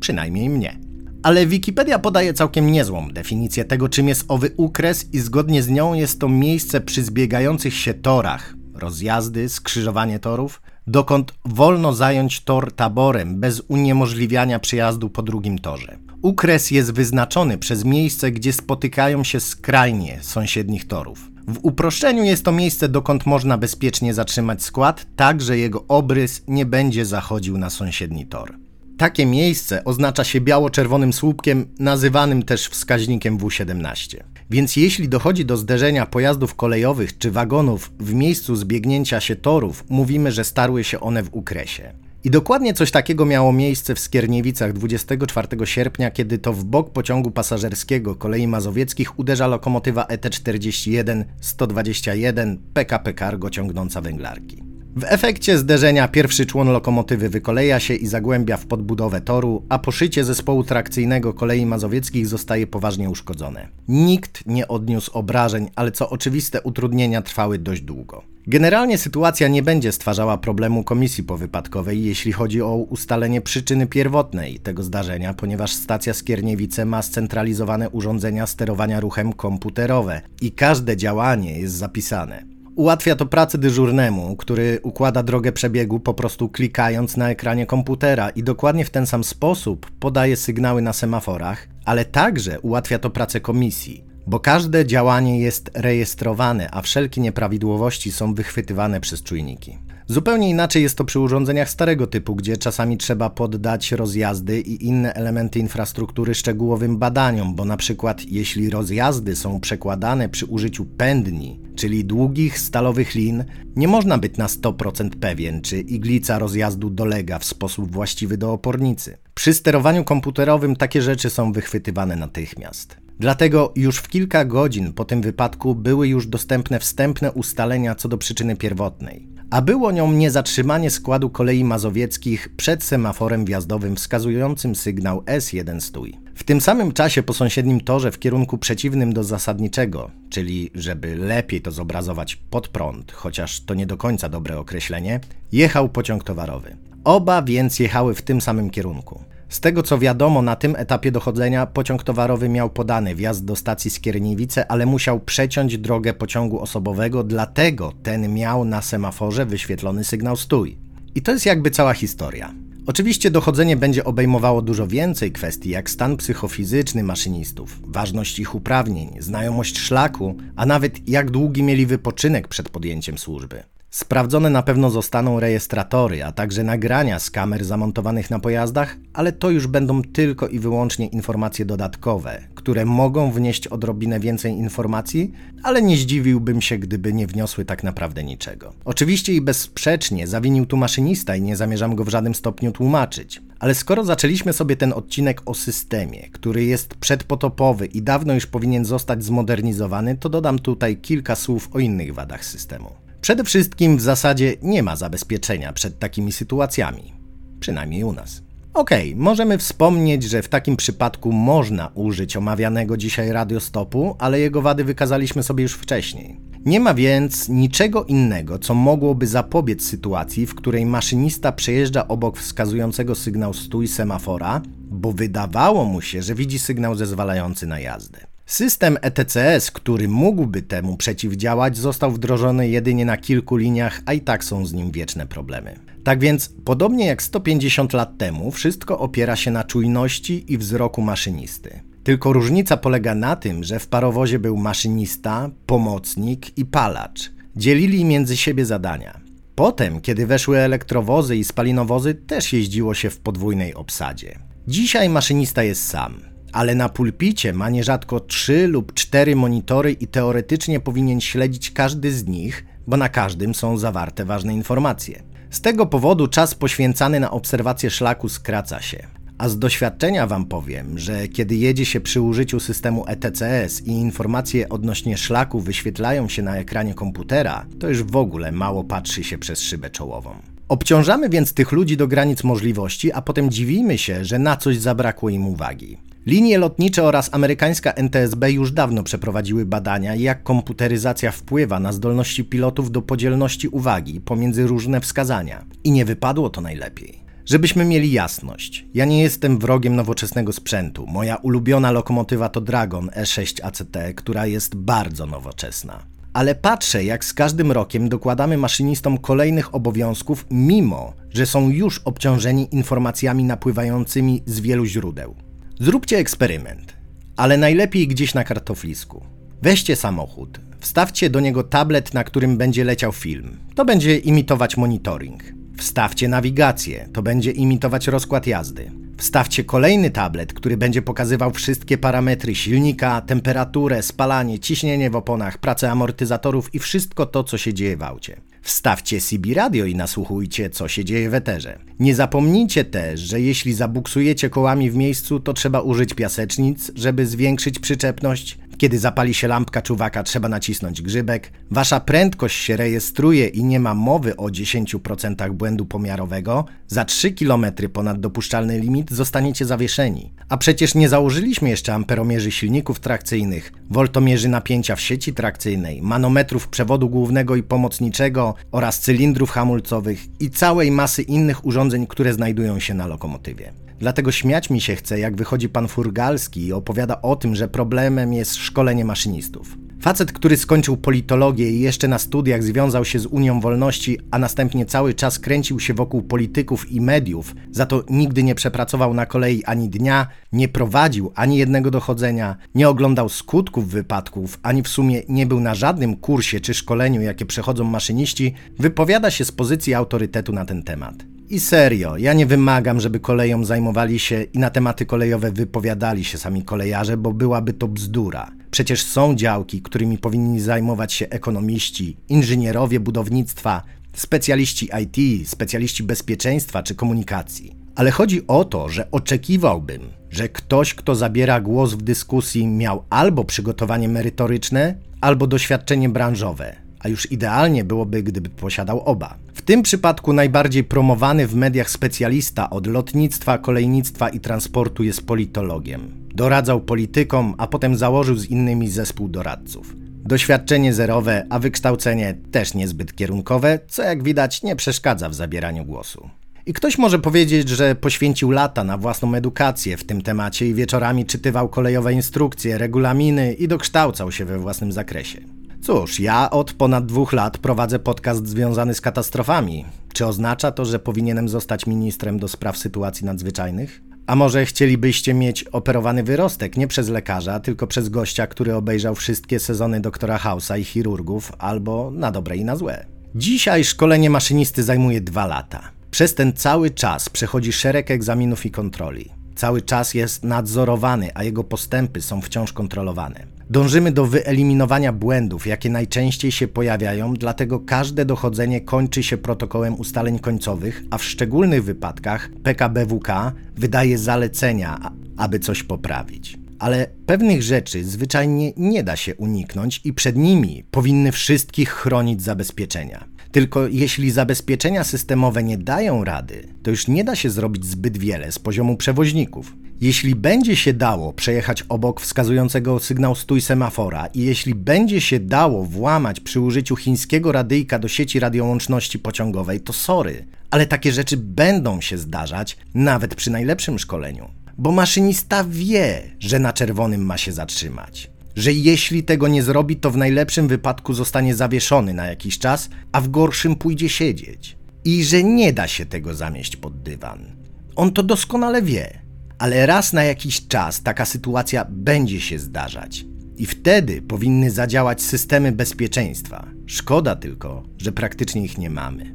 Przynajmniej 0.00 0.48
mnie. 0.48 0.78
Ale 1.22 1.46
Wikipedia 1.46 1.98
podaje 1.98 2.34
całkiem 2.34 2.72
niezłą 2.72 3.08
definicję 3.08 3.64
tego, 3.64 3.88
czym 3.88 4.08
jest 4.08 4.24
owy 4.28 4.50
ukres, 4.56 5.08
i 5.12 5.18
zgodnie 5.18 5.62
z 5.62 5.68
nią 5.68 5.94
jest 5.94 6.20
to 6.20 6.28
miejsce 6.28 6.80
przy 6.80 7.04
zbiegających 7.04 7.74
się 7.74 7.94
torach, 7.94 8.54
rozjazdy, 8.82 9.48
skrzyżowanie 9.48 10.18
torów, 10.18 10.62
dokąd 10.86 11.34
wolno 11.44 11.92
zająć 11.92 12.40
tor 12.40 12.72
taborem 12.72 13.40
bez 13.40 13.62
uniemożliwiania 13.68 14.58
przejazdu 14.58 15.10
po 15.10 15.22
drugim 15.22 15.58
torze. 15.58 15.98
Ukres 16.22 16.70
jest 16.70 16.92
wyznaczony 16.92 17.58
przez 17.58 17.84
miejsce, 17.84 18.30
gdzie 18.30 18.52
spotykają 18.52 19.24
się 19.24 19.40
skrajnie 19.40 20.18
sąsiednich 20.22 20.88
torów. 20.88 21.30
W 21.48 21.58
uproszczeniu 21.62 22.24
jest 22.24 22.44
to 22.44 22.52
miejsce, 22.52 22.88
dokąd 22.88 23.26
można 23.26 23.58
bezpiecznie 23.58 24.14
zatrzymać 24.14 24.62
skład, 24.62 25.06
tak 25.16 25.42
że 25.42 25.58
jego 25.58 25.84
obrys 25.88 26.42
nie 26.48 26.66
będzie 26.66 27.04
zachodził 27.04 27.58
na 27.58 27.70
sąsiedni 27.70 28.26
tor. 28.26 28.54
Takie 28.98 29.26
miejsce 29.26 29.84
oznacza 29.84 30.24
się 30.24 30.40
biało-czerwonym 30.40 31.12
słupkiem, 31.12 31.66
nazywanym 31.78 32.42
też 32.42 32.68
wskaźnikiem 32.68 33.38
W17. 33.38 34.16
Więc 34.52 34.76
jeśli 34.76 35.08
dochodzi 35.08 35.44
do 35.44 35.56
zderzenia 35.56 36.06
pojazdów 36.06 36.54
kolejowych 36.54 37.18
czy 37.18 37.30
wagonów 37.30 37.92
w 38.00 38.14
miejscu 38.14 38.56
zbiegnięcia 38.56 39.20
się 39.20 39.36
torów, 39.36 39.84
mówimy, 39.88 40.32
że 40.32 40.44
starły 40.44 40.84
się 40.84 41.00
one 41.00 41.22
w 41.22 41.34
ukresie. 41.34 41.92
I 42.24 42.30
dokładnie 42.30 42.74
coś 42.74 42.90
takiego 42.90 43.26
miało 43.26 43.52
miejsce 43.52 43.94
w 43.94 44.00
Skierniewicach 44.00 44.72
24 44.72 45.66
sierpnia, 45.66 46.10
kiedy 46.10 46.38
to 46.38 46.52
w 46.52 46.64
bok 46.64 46.90
pociągu 46.90 47.30
pasażerskiego 47.30 48.14
kolei 48.14 48.48
mazowieckich 48.48 49.18
uderza 49.18 49.46
lokomotywa 49.46 50.04
ET41 50.04 51.24
121 51.40 52.58
PKP 52.74 53.14
Cargo 53.14 53.50
ciągnąca 53.50 54.00
węglarki. 54.00 54.71
W 54.96 55.04
efekcie 55.04 55.58
zderzenia 55.58 56.08
pierwszy 56.08 56.46
człon 56.46 56.68
lokomotywy 56.68 57.28
wykoleja 57.28 57.80
się 57.80 57.94
i 57.94 58.06
zagłębia 58.06 58.56
w 58.56 58.66
podbudowę 58.66 59.20
toru, 59.20 59.66
a 59.68 59.78
poszycie 59.78 60.24
zespołu 60.24 60.64
trakcyjnego 60.64 61.34
kolei 61.34 61.66
mazowieckich 61.66 62.26
zostaje 62.26 62.66
poważnie 62.66 63.10
uszkodzone. 63.10 63.68
Nikt 63.88 64.46
nie 64.46 64.68
odniósł 64.68 65.10
obrażeń, 65.12 65.70
ale 65.76 65.92
co 65.92 66.10
oczywiste 66.10 66.62
utrudnienia 66.62 67.22
trwały 67.22 67.58
dość 67.58 67.82
długo. 67.82 68.22
Generalnie 68.46 68.98
sytuacja 68.98 69.48
nie 69.48 69.62
będzie 69.62 69.92
stwarzała 69.92 70.38
problemu 70.38 70.84
komisji 70.84 71.24
powypadkowej, 71.24 72.04
jeśli 72.04 72.32
chodzi 72.32 72.62
o 72.62 72.76
ustalenie 72.76 73.40
przyczyny 73.40 73.86
pierwotnej 73.86 74.58
tego 74.58 74.82
zdarzenia, 74.82 75.34
ponieważ 75.34 75.72
stacja 75.72 76.14
Skierniewice 76.14 76.84
ma 76.84 77.02
scentralizowane 77.02 77.90
urządzenia 77.90 78.46
sterowania 78.46 79.00
ruchem 79.00 79.32
komputerowe 79.32 80.20
i 80.40 80.52
każde 80.52 80.96
działanie 80.96 81.58
jest 81.58 81.74
zapisane. 81.74 82.51
Ułatwia 82.76 83.16
to 83.16 83.26
pracę 83.26 83.58
dyżurnemu, 83.58 84.36
który 84.36 84.80
układa 84.82 85.22
drogę 85.22 85.52
przebiegu 85.52 86.00
po 86.00 86.14
prostu 86.14 86.48
klikając 86.48 87.16
na 87.16 87.30
ekranie 87.30 87.66
komputera 87.66 88.30
i 88.30 88.42
dokładnie 88.42 88.84
w 88.84 88.90
ten 88.90 89.06
sam 89.06 89.24
sposób 89.24 89.90
podaje 89.90 90.36
sygnały 90.36 90.82
na 90.82 90.92
semaforach, 90.92 91.68
ale 91.84 92.04
także 92.04 92.60
ułatwia 92.60 92.98
to 92.98 93.10
pracę 93.10 93.40
komisji, 93.40 94.04
bo 94.26 94.40
każde 94.40 94.86
działanie 94.86 95.40
jest 95.40 95.70
rejestrowane, 95.74 96.70
a 96.70 96.82
wszelkie 96.82 97.20
nieprawidłowości 97.20 98.12
są 98.12 98.34
wychwytywane 98.34 99.00
przez 99.00 99.22
czujniki. 99.22 99.78
Zupełnie 100.06 100.50
inaczej 100.50 100.82
jest 100.82 100.96
to 100.96 101.04
przy 101.04 101.20
urządzeniach 101.20 101.70
starego 101.70 102.06
typu, 102.06 102.34
gdzie 102.34 102.56
czasami 102.56 102.98
trzeba 102.98 103.30
poddać 103.30 103.92
rozjazdy 103.92 104.60
i 104.60 104.86
inne 104.86 105.14
elementy 105.14 105.58
infrastruktury 105.58 106.34
szczegółowym 106.34 106.98
badaniom, 106.98 107.54
bo 107.54 107.64
na 107.64 107.76
przykład 107.76 108.24
jeśli 108.24 108.70
rozjazdy 108.70 109.36
są 109.36 109.60
przekładane 109.60 110.28
przy 110.28 110.46
użyciu 110.46 110.84
pędni, 110.84 111.60
czyli 111.76 112.04
długich 112.04 112.58
stalowych 112.58 113.14
lin, 113.14 113.44
nie 113.76 113.88
można 113.88 114.18
być 114.18 114.36
na 114.36 114.46
100% 114.46 115.10
pewien, 115.10 115.60
czy 115.60 115.80
iglica 115.80 116.38
rozjazdu 116.38 116.90
dolega 116.90 117.38
w 117.38 117.44
sposób 117.44 117.92
właściwy 117.92 118.36
do 118.36 118.52
opornicy. 118.52 119.18
Przy 119.34 119.54
sterowaniu 119.54 120.04
komputerowym 120.04 120.76
takie 120.76 121.02
rzeczy 121.02 121.30
są 121.30 121.52
wychwytywane 121.52 122.16
natychmiast. 122.16 123.01
Dlatego 123.18 123.72
już 123.76 123.96
w 123.96 124.08
kilka 124.08 124.44
godzin 124.44 124.92
po 124.92 125.04
tym 125.04 125.22
wypadku 125.22 125.74
były 125.74 126.08
już 126.08 126.26
dostępne 126.26 126.78
wstępne 126.78 127.32
ustalenia 127.32 127.94
co 127.94 128.08
do 128.08 128.18
przyczyny 128.18 128.56
pierwotnej 128.56 129.32
a 129.52 129.62
było 129.62 129.92
nią 129.92 130.12
niezatrzymanie 130.12 130.90
składu 130.90 131.30
kolei 131.30 131.64
mazowieckich 131.64 132.48
przed 132.56 132.84
semaforem 132.84 133.44
wjazdowym 133.44 133.96
wskazującym 133.96 134.74
sygnał 134.74 135.20
S1 135.20 135.80
stój. 135.80 136.18
W 136.34 136.44
tym 136.44 136.60
samym 136.60 136.92
czasie 136.92 137.22
po 137.22 137.32
sąsiednim 137.32 137.80
torze 137.80 138.12
w 138.12 138.18
kierunku 138.18 138.58
przeciwnym 138.58 139.12
do 139.12 139.24
zasadniczego, 139.24 140.10
czyli 140.30 140.70
żeby 140.74 141.16
lepiej 141.16 141.62
to 141.62 141.70
zobrazować 141.70 142.36
pod 142.36 142.68
prąd, 142.68 143.12
chociaż 143.12 143.60
to 143.60 143.74
nie 143.74 143.86
do 143.86 143.96
końca 143.96 144.28
dobre 144.28 144.58
określenie, 144.58 145.20
jechał 145.52 145.88
pociąg 145.88 146.24
towarowy. 146.24 146.76
Oba 147.04 147.42
więc 147.42 147.78
jechały 147.78 148.14
w 148.14 148.22
tym 148.22 148.40
samym 148.40 148.70
kierunku. 148.70 149.24
Z 149.52 149.60
tego 149.60 149.82
co 149.82 149.98
wiadomo, 149.98 150.42
na 150.42 150.56
tym 150.56 150.76
etapie 150.76 151.12
dochodzenia 151.12 151.66
pociąg 151.66 152.02
towarowy 152.02 152.48
miał 152.48 152.70
podany 152.70 153.14
wjazd 153.14 153.44
do 153.44 153.56
stacji 153.56 153.90
Skierniewice, 153.90 154.70
ale 154.70 154.86
musiał 154.86 155.20
przeciąć 155.20 155.78
drogę 155.78 156.14
pociągu 156.14 156.60
osobowego, 156.60 157.24
dlatego 157.24 157.92
ten 158.02 158.34
miał 158.34 158.64
na 158.64 158.82
semaforze 158.82 159.46
wyświetlony 159.46 160.04
sygnał 160.04 160.36
stój. 160.36 160.78
I 161.14 161.22
to 161.22 161.32
jest 161.32 161.46
jakby 161.46 161.70
cała 161.70 161.94
historia. 161.94 162.54
Oczywiście 162.86 163.30
dochodzenie 163.30 163.76
będzie 163.76 164.04
obejmowało 164.04 164.62
dużo 164.62 164.86
więcej 164.86 165.32
kwestii, 165.32 165.70
jak 165.70 165.90
stan 165.90 166.16
psychofizyczny 166.16 167.02
maszynistów, 167.02 167.80
ważność 167.86 168.38
ich 168.38 168.54
uprawnień, 168.54 169.16
znajomość 169.18 169.78
szlaku, 169.78 170.36
a 170.56 170.66
nawet 170.66 171.08
jak 171.08 171.30
długi 171.30 171.62
mieli 171.62 171.86
wypoczynek 171.86 172.48
przed 172.48 172.68
podjęciem 172.68 173.18
służby. 173.18 173.62
Sprawdzone 173.94 174.50
na 174.50 174.62
pewno 174.62 174.90
zostaną 174.90 175.40
rejestratory, 175.40 176.24
a 176.24 176.32
także 176.32 176.64
nagrania 176.64 177.18
z 177.18 177.30
kamer 177.30 177.64
zamontowanych 177.64 178.30
na 178.30 178.38
pojazdach, 178.38 178.96
ale 179.12 179.32
to 179.32 179.50
już 179.50 179.66
będą 179.66 180.02
tylko 180.02 180.48
i 180.48 180.58
wyłącznie 180.58 181.06
informacje 181.06 181.64
dodatkowe, 181.64 182.42
które 182.54 182.84
mogą 182.84 183.32
wnieść 183.32 183.66
odrobinę 183.66 184.20
więcej 184.20 184.52
informacji, 184.52 185.32
ale 185.62 185.82
nie 185.82 185.96
zdziwiłbym 185.96 186.60
się, 186.60 186.78
gdyby 186.78 187.12
nie 187.12 187.26
wniosły 187.26 187.64
tak 187.64 187.84
naprawdę 187.84 188.24
niczego. 188.24 188.72
Oczywiście 188.84 189.32
i 189.32 189.40
bezsprzecznie 189.40 190.26
zawinił 190.26 190.66
tu 190.66 190.76
maszynista 190.76 191.36
i 191.36 191.42
nie 191.42 191.56
zamierzam 191.56 191.96
go 191.96 192.04
w 192.04 192.08
żadnym 192.08 192.34
stopniu 192.34 192.72
tłumaczyć. 192.72 193.42
Ale 193.58 193.74
skoro 193.74 194.04
zaczęliśmy 194.04 194.52
sobie 194.52 194.76
ten 194.76 194.92
odcinek 194.92 195.42
o 195.46 195.54
systemie, 195.54 196.28
który 196.32 196.64
jest 196.64 196.94
przedpotopowy 196.94 197.86
i 197.86 198.02
dawno 198.02 198.34
już 198.34 198.46
powinien 198.46 198.84
zostać 198.84 199.24
zmodernizowany, 199.24 200.16
to 200.16 200.28
dodam 200.28 200.58
tutaj 200.58 200.96
kilka 200.96 201.36
słów 201.36 201.68
o 201.72 201.78
innych 201.78 202.14
wadach 202.14 202.44
systemu. 202.44 203.01
Przede 203.22 203.44
wszystkim 203.44 203.96
w 203.96 204.00
zasadzie 204.00 204.56
nie 204.62 204.82
ma 204.82 204.96
zabezpieczenia 204.96 205.72
przed 205.72 205.98
takimi 205.98 206.32
sytuacjami, 206.32 207.12
przynajmniej 207.60 208.04
u 208.04 208.12
nas. 208.12 208.42
Okej, 208.74 209.12
okay, 209.12 209.22
możemy 209.22 209.58
wspomnieć, 209.58 210.22
że 210.22 210.42
w 210.42 210.48
takim 210.48 210.76
przypadku 210.76 211.32
można 211.32 211.90
użyć 211.94 212.36
omawianego 212.36 212.96
dzisiaj 212.96 213.32
radiostopu, 213.32 214.16
ale 214.18 214.40
jego 214.40 214.62
wady 214.62 214.84
wykazaliśmy 214.84 215.42
sobie 215.42 215.62
już 215.62 215.74
wcześniej. 215.74 216.40
Nie 216.64 216.80
ma 216.80 216.94
więc 216.94 217.48
niczego 217.48 218.04
innego, 218.04 218.58
co 218.58 218.74
mogłoby 218.74 219.26
zapobiec 219.26 219.84
sytuacji, 219.84 220.46
w 220.46 220.54
której 220.54 220.86
maszynista 220.86 221.52
przejeżdża 221.52 222.08
obok 222.08 222.38
wskazującego 222.38 223.14
sygnał 223.14 223.54
stój 223.54 223.88
semafora, 223.88 224.62
bo 224.90 225.12
wydawało 225.12 225.84
mu 225.84 226.00
się, 226.00 226.22
że 226.22 226.34
widzi 226.34 226.58
sygnał 226.58 226.94
zezwalający 226.94 227.66
na 227.66 227.80
jazdę. 227.80 228.31
System 228.46 228.98
ETCS, 229.02 229.70
który 229.70 230.08
mógłby 230.08 230.62
temu 230.62 230.96
przeciwdziałać, 230.96 231.76
został 231.76 232.10
wdrożony 232.10 232.68
jedynie 232.68 233.04
na 233.04 233.16
kilku 233.16 233.56
liniach, 233.56 234.00
a 234.06 234.12
i 234.12 234.20
tak 234.20 234.44
są 234.44 234.66
z 234.66 234.72
nim 234.72 234.90
wieczne 234.90 235.26
problemy. 235.26 235.78
Tak 236.04 236.20
więc, 236.20 236.54
podobnie 236.64 237.06
jak 237.06 237.22
150 237.22 237.92
lat 237.92 238.18
temu, 238.18 238.50
wszystko 238.50 238.98
opiera 238.98 239.36
się 239.36 239.50
na 239.50 239.64
czujności 239.64 240.52
i 240.52 240.58
wzroku 240.58 241.02
maszynisty. 241.02 241.80
Tylko 242.04 242.32
różnica 242.32 242.76
polega 242.76 243.14
na 243.14 243.36
tym, 243.36 243.64
że 243.64 243.78
w 243.78 243.88
parowozie 243.88 244.38
był 244.38 244.56
maszynista, 244.56 245.50
pomocnik 245.66 246.58
i 246.58 246.64
palacz. 246.64 247.32
Dzielili 247.56 248.04
między 248.04 248.36
siebie 248.36 248.64
zadania. 248.64 249.20
Potem, 249.54 250.00
kiedy 250.00 250.26
weszły 250.26 250.58
elektrowozy 250.58 251.36
i 251.36 251.44
spalinowozy, 251.44 252.14
też 252.14 252.52
jeździło 252.52 252.94
się 252.94 253.10
w 253.10 253.18
podwójnej 253.18 253.74
obsadzie. 253.74 254.38
Dzisiaj 254.68 255.08
maszynista 255.08 255.62
jest 255.62 255.88
sam 255.88 256.31
ale 256.52 256.74
na 256.74 256.88
pulpicie 256.88 257.52
ma 257.52 257.70
nierzadko 257.70 258.20
trzy 258.20 258.68
lub 258.68 258.94
cztery 258.94 259.36
monitory 259.36 259.92
i 259.92 260.06
teoretycznie 260.06 260.80
powinien 260.80 261.20
śledzić 261.20 261.70
każdy 261.70 262.12
z 262.12 262.26
nich, 262.26 262.64
bo 262.86 262.96
na 262.96 263.08
każdym 263.08 263.54
są 263.54 263.78
zawarte 263.78 264.24
ważne 264.24 264.54
informacje. 264.54 265.22
Z 265.50 265.60
tego 265.60 265.86
powodu 265.86 266.28
czas 266.28 266.54
poświęcany 266.54 267.20
na 267.20 267.30
obserwację 267.30 267.90
szlaku 267.90 268.28
skraca 268.28 268.82
się. 268.82 269.06
A 269.38 269.48
z 269.48 269.58
doświadczenia 269.58 270.26
Wam 270.26 270.44
powiem, 270.44 270.98
że 270.98 271.28
kiedy 271.28 271.54
jedzie 271.54 271.84
się 271.84 272.00
przy 272.00 272.20
użyciu 272.20 272.60
systemu 272.60 273.04
ETCS 273.08 273.86
i 273.86 273.90
informacje 273.90 274.68
odnośnie 274.68 275.18
szlaku 275.18 275.60
wyświetlają 275.60 276.28
się 276.28 276.42
na 276.42 276.56
ekranie 276.56 276.94
komputera, 276.94 277.66
to 277.80 277.88
już 277.88 278.02
w 278.02 278.16
ogóle 278.16 278.52
mało 278.52 278.84
patrzy 278.84 279.24
się 279.24 279.38
przez 279.38 279.60
szybę 279.60 279.90
czołową. 279.90 280.51
Obciążamy 280.72 281.28
więc 281.28 281.54
tych 281.54 281.72
ludzi 281.72 281.96
do 281.96 282.08
granic 282.08 282.44
możliwości, 282.44 283.12
a 283.12 283.22
potem 283.22 283.50
dziwimy 283.50 283.98
się, 283.98 284.24
że 284.24 284.38
na 284.38 284.56
coś 284.56 284.78
zabrakło 284.78 285.30
im 285.30 285.46
uwagi. 285.46 285.96
Linie 286.26 286.58
lotnicze 286.58 287.04
oraz 287.04 287.34
amerykańska 287.34 287.92
NTSB 287.92 288.52
już 288.52 288.72
dawno 288.72 289.02
przeprowadziły 289.02 289.66
badania, 289.66 290.14
jak 290.14 290.42
komputeryzacja 290.42 291.32
wpływa 291.32 291.80
na 291.80 291.92
zdolności 291.92 292.44
pilotów 292.44 292.90
do 292.90 293.02
podzielności 293.02 293.68
uwagi 293.68 294.20
pomiędzy 294.20 294.66
różne 294.66 295.00
wskazania. 295.00 295.64
I 295.84 295.90
nie 295.90 296.04
wypadło 296.04 296.50
to 296.50 296.60
najlepiej. 296.60 297.18
Żebyśmy 297.46 297.84
mieli 297.84 298.12
jasność, 298.12 298.86
ja 298.94 299.04
nie 299.04 299.22
jestem 299.22 299.58
wrogiem 299.58 299.96
nowoczesnego 299.96 300.52
sprzętu. 300.52 301.06
Moja 301.06 301.36
ulubiona 301.36 301.90
lokomotywa 301.90 302.48
to 302.48 302.60
Dragon 302.60 303.08
E6 303.08 303.66
ACT, 303.66 303.96
która 304.16 304.46
jest 304.46 304.74
bardzo 304.74 305.26
nowoczesna. 305.26 306.11
Ale 306.32 306.54
patrzę, 306.54 307.04
jak 307.04 307.24
z 307.24 307.34
każdym 307.34 307.72
rokiem 307.72 308.08
dokładamy 308.08 308.56
maszynistom 308.58 309.18
kolejnych 309.18 309.74
obowiązków, 309.74 310.46
mimo 310.50 311.12
że 311.30 311.46
są 311.46 311.68
już 311.68 311.98
obciążeni 311.98 312.68
informacjami 312.74 313.44
napływającymi 313.44 314.42
z 314.46 314.60
wielu 314.60 314.84
źródeł. 314.84 315.34
Zróbcie 315.80 316.18
eksperyment, 316.18 316.96
ale 317.36 317.56
najlepiej 317.56 318.08
gdzieś 318.08 318.34
na 318.34 318.44
kartoflisku. 318.44 319.22
Weźcie 319.62 319.96
samochód, 319.96 320.60
wstawcie 320.80 321.30
do 321.30 321.40
niego 321.40 321.62
tablet, 321.62 322.14
na 322.14 322.24
którym 322.24 322.56
będzie 322.56 322.84
leciał 322.84 323.12
film. 323.12 323.56
To 323.74 323.84
będzie 323.84 324.18
imitować 324.18 324.76
monitoring. 324.76 325.42
Wstawcie 325.76 326.28
nawigację, 326.28 327.08
to 327.12 327.22
będzie 327.22 327.50
imitować 327.50 328.08
rozkład 328.08 328.46
jazdy. 328.46 329.01
Wstawcie 329.16 329.64
kolejny 329.64 330.10
tablet, 330.10 330.52
który 330.52 330.76
będzie 330.76 331.02
pokazywał 331.02 331.50
wszystkie 331.50 331.98
parametry 331.98 332.54
silnika, 332.54 333.20
temperaturę, 333.20 334.02
spalanie, 334.02 334.58
ciśnienie 334.58 335.10
w 335.10 335.16
oponach, 335.16 335.58
pracę 335.58 335.90
amortyzatorów 335.90 336.74
i 336.74 336.78
wszystko 336.78 337.26
to, 337.26 337.44
co 337.44 337.58
się 337.58 337.74
dzieje 337.74 337.96
w 337.96 338.02
aucie. 338.02 338.40
Wstawcie 338.62 339.20
CB 339.20 339.54
radio 339.54 339.84
i 339.84 339.94
nasłuchujcie, 339.94 340.70
co 340.70 340.88
się 340.88 341.04
dzieje 341.04 341.30
w 341.30 341.34
eterze. 341.34 341.78
Nie 342.00 342.14
zapomnijcie 342.14 342.84
też, 342.84 343.20
że 343.20 343.40
jeśli 343.40 343.74
zabuksujecie 343.74 344.50
kołami 344.50 344.90
w 344.90 344.96
miejscu, 344.96 345.40
to 345.40 345.52
trzeba 345.52 345.80
użyć 345.80 346.14
piasecznic, 346.14 346.92
żeby 346.94 347.26
zwiększyć 347.26 347.78
przyczepność, 347.78 348.58
kiedy 348.82 348.98
zapali 348.98 349.34
się 349.34 349.48
lampka 349.48 349.82
czuwaka, 349.82 350.22
trzeba 350.22 350.48
nacisnąć 350.48 351.02
grzybek. 351.02 351.52
Wasza 351.70 352.00
prędkość 352.00 352.64
się 352.64 352.76
rejestruje 352.76 353.46
i 353.46 353.64
nie 353.64 353.80
ma 353.80 353.94
mowy 353.94 354.36
o 354.36 354.44
10% 354.44 355.50
błędu 355.50 355.86
pomiarowego. 355.86 356.64
Za 356.86 357.04
3 357.04 357.32
km 357.32 357.66
ponad 357.92 358.20
dopuszczalny 358.20 358.78
limit 358.78 359.10
zostaniecie 359.10 359.64
zawieszeni. 359.64 360.32
A 360.48 360.56
przecież 360.56 360.94
nie 360.94 361.08
założyliśmy 361.08 361.68
jeszcze 361.70 361.94
amperomierzy 361.94 362.50
silników 362.50 363.00
trakcyjnych, 363.00 363.72
woltomierzy 363.90 364.48
napięcia 364.48 364.96
w 364.96 365.00
sieci 365.00 365.34
trakcyjnej, 365.34 366.02
manometrów 366.02 366.68
przewodu 366.68 367.08
głównego 367.08 367.56
i 367.56 367.62
pomocniczego 367.62 368.54
oraz 368.72 369.00
cylindrów 369.00 369.50
hamulcowych 369.50 370.40
i 370.40 370.50
całej 370.50 370.90
masy 370.90 371.22
innych 371.22 371.66
urządzeń, 371.66 372.06
które 372.06 372.32
znajdują 372.32 372.78
się 372.78 372.94
na 372.94 373.06
lokomotywie. 373.06 373.72
Dlatego 373.98 374.32
śmiać 374.32 374.70
mi 374.70 374.80
się 374.80 374.96
chce, 374.96 375.18
jak 375.18 375.36
wychodzi 375.36 375.68
pan 375.68 375.88
Furgalski 375.88 376.66
i 376.66 376.72
opowiada 376.72 377.22
o 377.22 377.36
tym, 377.36 377.54
że 377.54 377.68
problemem 377.68 378.32
jest 378.32 378.56
szkolenie 378.56 379.04
maszynistów. 379.04 379.76
Facet, 380.02 380.32
który 380.32 380.56
skończył 380.56 380.96
politologię 380.96 381.70
i 381.70 381.80
jeszcze 381.80 382.08
na 382.08 382.18
studiach 382.18 382.62
związał 382.62 383.04
się 383.04 383.18
z 383.18 383.26
Unią 383.26 383.60
Wolności, 383.60 384.18
a 384.30 384.38
następnie 384.38 384.86
cały 384.86 385.14
czas 385.14 385.38
kręcił 385.38 385.80
się 385.80 385.94
wokół 385.94 386.22
polityków 386.22 386.92
i 386.92 387.00
mediów, 387.00 387.54
za 387.70 387.86
to 387.86 388.04
nigdy 388.10 388.42
nie 388.42 388.54
przepracował 388.54 389.14
na 389.14 389.26
kolei 389.26 389.64
ani 389.64 389.88
dnia, 389.88 390.26
nie 390.52 390.68
prowadził 390.68 391.32
ani 391.34 391.56
jednego 391.56 391.90
dochodzenia, 391.90 392.56
nie 392.74 392.88
oglądał 392.88 393.28
skutków 393.28 393.88
wypadków, 393.88 394.58
ani 394.62 394.82
w 394.82 394.88
sumie 394.88 395.22
nie 395.28 395.46
był 395.46 395.60
na 395.60 395.74
żadnym 395.74 396.16
kursie 396.16 396.60
czy 396.60 396.74
szkoleniu, 396.74 397.20
jakie 397.20 397.46
przechodzą 397.46 397.84
maszyniści, 397.84 398.54
wypowiada 398.78 399.30
się 399.30 399.44
z 399.44 399.52
pozycji 399.52 399.94
autorytetu 399.94 400.52
na 400.52 400.64
ten 400.64 400.82
temat. 400.82 401.14
I 401.52 401.60
serio, 401.60 402.16
ja 402.16 402.32
nie 402.32 402.46
wymagam, 402.46 403.00
żeby 403.00 403.20
koleją 403.20 403.64
zajmowali 403.64 404.18
się 404.18 404.42
i 404.42 404.58
na 404.58 404.70
tematy 404.70 405.06
kolejowe 405.06 405.52
wypowiadali 405.52 406.24
się 406.24 406.38
sami 406.38 406.62
kolejarze, 406.62 407.16
bo 407.16 407.32
byłaby 407.32 407.72
to 407.72 407.88
bzdura. 407.88 408.50
Przecież 408.70 409.04
są 409.04 409.34
działki, 409.34 409.82
którymi 409.82 410.18
powinni 410.18 410.60
zajmować 410.60 411.12
się 411.12 411.28
ekonomiści, 411.28 412.16
inżynierowie 412.28 413.00
budownictwa, 413.00 413.82
specjaliści 414.12 414.90
IT, 415.02 415.48
specjaliści 415.48 416.02
bezpieczeństwa 416.02 416.82
czy 416.82 416.94
komunikacji. 416.94 417.76
Ale 417.94 418.10
chodzi 418.10 418.46
o 418.46 418.64
to, 418.64 418.88
że 418.88 419.10
oczekiwałbym, 419.10 420.02
że 420.30 420.48
ktoś, 420.48 420.94
kto 420.94 421.14
zabiera 421.14 421.60
głos 421.60 421.94
w 421.94 422.02
dyskusji, 422.02 422.66
miał 422.66 423.04
albo 423.10 423.44
przygotowanie 423.44 424.08
merytoryczne, 424.08 424.94
albo 425.20 425.46
doświadczenie 425.46 426.08
branżowe 426.08 426.81
a 427.02 427.08
już 427.08 427.32
idealnie 427.32 427.84
byłoby, 427.84 428.22
gdyby 428.22 428.50
posiadał 428.50 429.00
oba. 429.00 429.34
W 429.54 429.62
tym 429.62 429.82
przypadku 429.82 430.32
najbardziej 430.32 430.84
promowany 430.84 431.46
w 431.46 431.54
mediach 431.54 431.90
specjalista 431.90 432.70
od 432.70 432.86
lotnictwa, 432.86 433.58
kolejnictwa 433.58 434.28
i 434.28 434.40
transportu 434.40 435.02
jest 435.02 435.26
politologiem. 435.26 436.10
Doradzał 436.34 436.80
politykom, 436.80 437.54
a 437.58 437.66
potem 437.66 437.96
założył 437.96 438.36
z 438.36 438.46
innymi 438.46 438.88
zespół 438.88 439.28
doradców. 439.28 439.96
Doświadczenie 440.24 440.94
zerowe, 440.94 441.46
a 441.50 441.58
wykształcenie 441.58 442.34
też 442.50 442.74
niezbyt 442.74 443.16
kierunkowe, 443.16 443.78
co 443.88 444.02
jak 444.02 444.22
widać 444.22 444.62
nie 444.62 444.76
przeszkadza 444.76 445.28
w 445.28 445.34
zabieraniu 445.34 445.84
głosu. 445.84 446.30
I 446.66 446.72
ktoś 446.72 446.98
może 446.98 447.18
powiedzieć, 447.18 447.68
że 447.68 447.94
poświęcił 447.94 448.50
lata 448.50 448.84
na 448.84 448.98
własną 448.98 449.34
edukację 449.34 449.96
w 449.96 450.04
tym 450.04 450.22
temacie 450.22 450.68
i 450.68 450.74
wieczorami 450.74 451.26
czytywał 451.26 451.68
kolejowe 451.68 452.12
instrukcje, 452.12 452.78
regulaminy 452.78 453.52
i 453.52 453.68
dokształcał 453.68 454.32
się 454.32 454.44
we 454.44 454.58
własnym 454.58 454.92
zakresie. 454.92 455.40
Cóż, 455.82 456.20
ja 456.20 456.50
od 456.50 456.72
ponad 456.72 457.06
dwóch 457.06 457.32
lat 457.32 457.58
prowadzę 457.58 457.98
podcast 457.98 458.46
związany 458.46 458.94
z 458.94 459.00
katastrofami. 459.00 459.84
Czy 460.12 460.26
oznacza 460.26 460.72
to, 460.72 460.84
że 460.84 460.98
powinienem 460.98 461.48
zostać 461.48 461.86
ministrem 461.86 462.38
do 462.38 462.48
spraw 462.48 462.78
sytuacji 462.78 463.26
nadzwyczajnych? 463.26 464.02
A 464.26 464.36
może 464.36 464.66
chcielibyście 464.66 465.34
mieć 465.34 465.64
operowany 465.64 466.22
wyrostek 466.22 466.76
nie 466.76 466.86
przez 466.88 467.08
lekarza, 467.08 467.60
tylko 467.60 467.86
przez 467.86 468.08
gościa, 468.08 468.46
który 468.46 468.74
obejrzał 468.74 469.14
wszystkie 469.14 469.60
sezony 469.60 470.00
Doktora 470.00 470.38
House'a 470.38 470.78
i 470.78 470.84
chirurgów, 470.84 471.52
albo 471.58 472.10
na 472.10 472.30
dobre 472.30 472.56
i 472.56 472.64
na 472.64 472.76
złe? 472.76 473.06
Dzisiaj 473.34 473.84
szkolenie 473.84 474.30
maszynisty 474.30 474.82
zajmuje 474.82 475.20
dwa 475.20 475.46
lata. 475.46 475.80
Przez 476.10 476.34
ten 476.34 476.52
cały 476.52 476.90
czas 476.90 477.28
przechodzi 477.28 477.72
szereg 477.72 478.10
egzaminów 478.10 478.66
i 478.66 478.70
kontroli. 478.70 479.30
Cały 479.54 479.82
czas 479.82 480.14
jest 480.14 480.44
nadzorowany, 480.44 481.30
a 481.34 481.44
jego 481.44 481.64
postępy 481.64 482.22
są 482.22 482.40
wciąż 482.40 482.72
kontrolowane. 482.72 483.46
Dążymy 483.70 484.12
do 484.12 484.26
wyeliminowania 484.26 485.12
błędów, 485.12 485.66
jakie 485.66 485.90
najczęściej 485.90 486.52
się 486.52 486.68
pojawiają, 486.68 487.34
dlatego 487.34 487.80
każde 487.80 488.24
dochodzenie 488.24 488.80
kończy 488.80 489.22
się 489.22 489.38
protokołem 489.38 490.00
ustaleń 490.00 490.38
końcowych, 490.38 491.02
a 491.10 491.18
w 491.18 491.24
szczególnych 491.24 491.84
wypadkach 491.84 492.50
PKBWK 492.62 493.52
wydaje 493.76 494.18
zalecenia, 494.18 495.12
aby 495.36 495.58
coś 495.58 495.82
poprawić. 495.82 496.58
Ale 496.78 497.06
pewnych 497.26 497.62
rzeczy 497.62 498.04
zwyczajnie 498.04 498.72
nie 498.76 499.04
da 499.04 499.16
się 499.16 499.34
uniknąć 499.34 500.00
i 500.04 500.12
przed 500.12 500.36
nimi 500.36 500.84
powinny 500.90 501.32
wszystkich 501.32 501.90
chronić 501.90 502.42
zabezpieczenia. 502.42 503.24
Tylko 503.52 503.86
jeśli 503.86 504.30
zabezpieczenia 504.30 505.04
systemowe 505.04 505.62
nie 505.62 505.78
dają 505.78 506.24
rady, 506.24 506.68
to 506.82 506.90
już 506.90 507.08
nie 507.08 507.24
da 507.24 507.36
się 507.36 507.50
zrobić 507.50 507.86
zbyt 507.86 508.18
wiele 508.18 508.52
z 508.52 508.58
poziomu 508.58 508.96
przewoźników. 508.96 509.76
Jeśli 510.00 510.34
będzie 510.34 510.76
się 510.76 510.92
dało 510.92 511.32
przejechać 511.32 511.84
obok 511.88 512.20
wskazującego 512.20 513.00
sygnał 513.00 513.34
stój 513.34 513.60
semafora 513.60 514.26
i 514.26 514.40
jeśli 514.40 514.74
będzie 514.74 515.20
się 515.20 515.40
dało 515.40 515.84
włamać 515.84 516.40
przy 516.40 516.60
użyciu 516.60 516.96
chińskiego 516.96 517.52
radyjka 517.52 517.98
do 517.98 518.08
sieci 518.08 518.40
radiołączności 518.40 519.18
pociągowej, 519.18 519.80
to 519.80 519.92
sorry, 519.92 520.46
ale 520.70 520.86
takie 520.86 521.12
rzeczy 521.12 521.36
będą 521.36 522.00
się 522.00 522.18
zdarzać 522.18 522.76
nawet 522.94 523.34
przy 523.34 523.50
najlepszym 523.50 523.98
szkoleniu. 523.98 524.48
Bo 524.78 524.92
maszynista 524.92 525.64
wie, 525.68 526.22
że 526.38 526.58
na 526.58 526.72
czerwonym 526.72 527.26
ma 527.26 527.38
się 527.38 527.52
zatrzymać. 527.52 528.31
Że 528.56 528.72
jeśli 528.72 529.22
tego 529.22 529.48
nie 529.48 529.62
zrobi, 529.62 529.96
to 529.96 530.10
w 530.10 530.16
najlepszym 530.16 530.68
wypadku 530.68 531.14
zostanie 531.14 531.54
zawieszony 531.54 532.14
na 532.14 532.26
jakiś 532.26 532.58
czas, 532.58 532.90
a 533.12 533.20
w 533.20 533.28
gorszym 533.28 533.76
pójdzie 533.76 534.08
siedzieć. 534.08 534.76
I 535.04 535.24
że 535.24 535.42
nie 535.42 535.72
da 535.72 535.88
się 535.88 536.06
tego 536.06 536.34
zamieść 536.34 536.76
pod 536.76 537.02
dywan. 537.02 537.56
On 537.96 538.12
to 538.12 538.22
doskonale 538.22 538.82
wie 538.82 539.22
ale 539.62 539.86
raz 539.86 540.12
na 540.12 540.24
jakiś 540.24 540.66
czas 540.66 541.02
taka 541.02 541.24
sytuacja 541.24 541.86
będzie 541.90 542.40
się 542.40 542.58
zdarzać. 542.58 543.24
I 543.56 543.66
wtedy 543.66 544.22
powinny 544.22 544.70
zadziałać 544.70 545.22
systemy 545.22 545.72
bezpieczeństwa. 545.72 546.66
Szkoda 546.86 547.36
tylko, 547.36 547.82
że 547.98 548.12
praktycznie 548.12 548.64
ich 548.64 548.78
nie 548.78 548.90
mamy. 548.90 549.34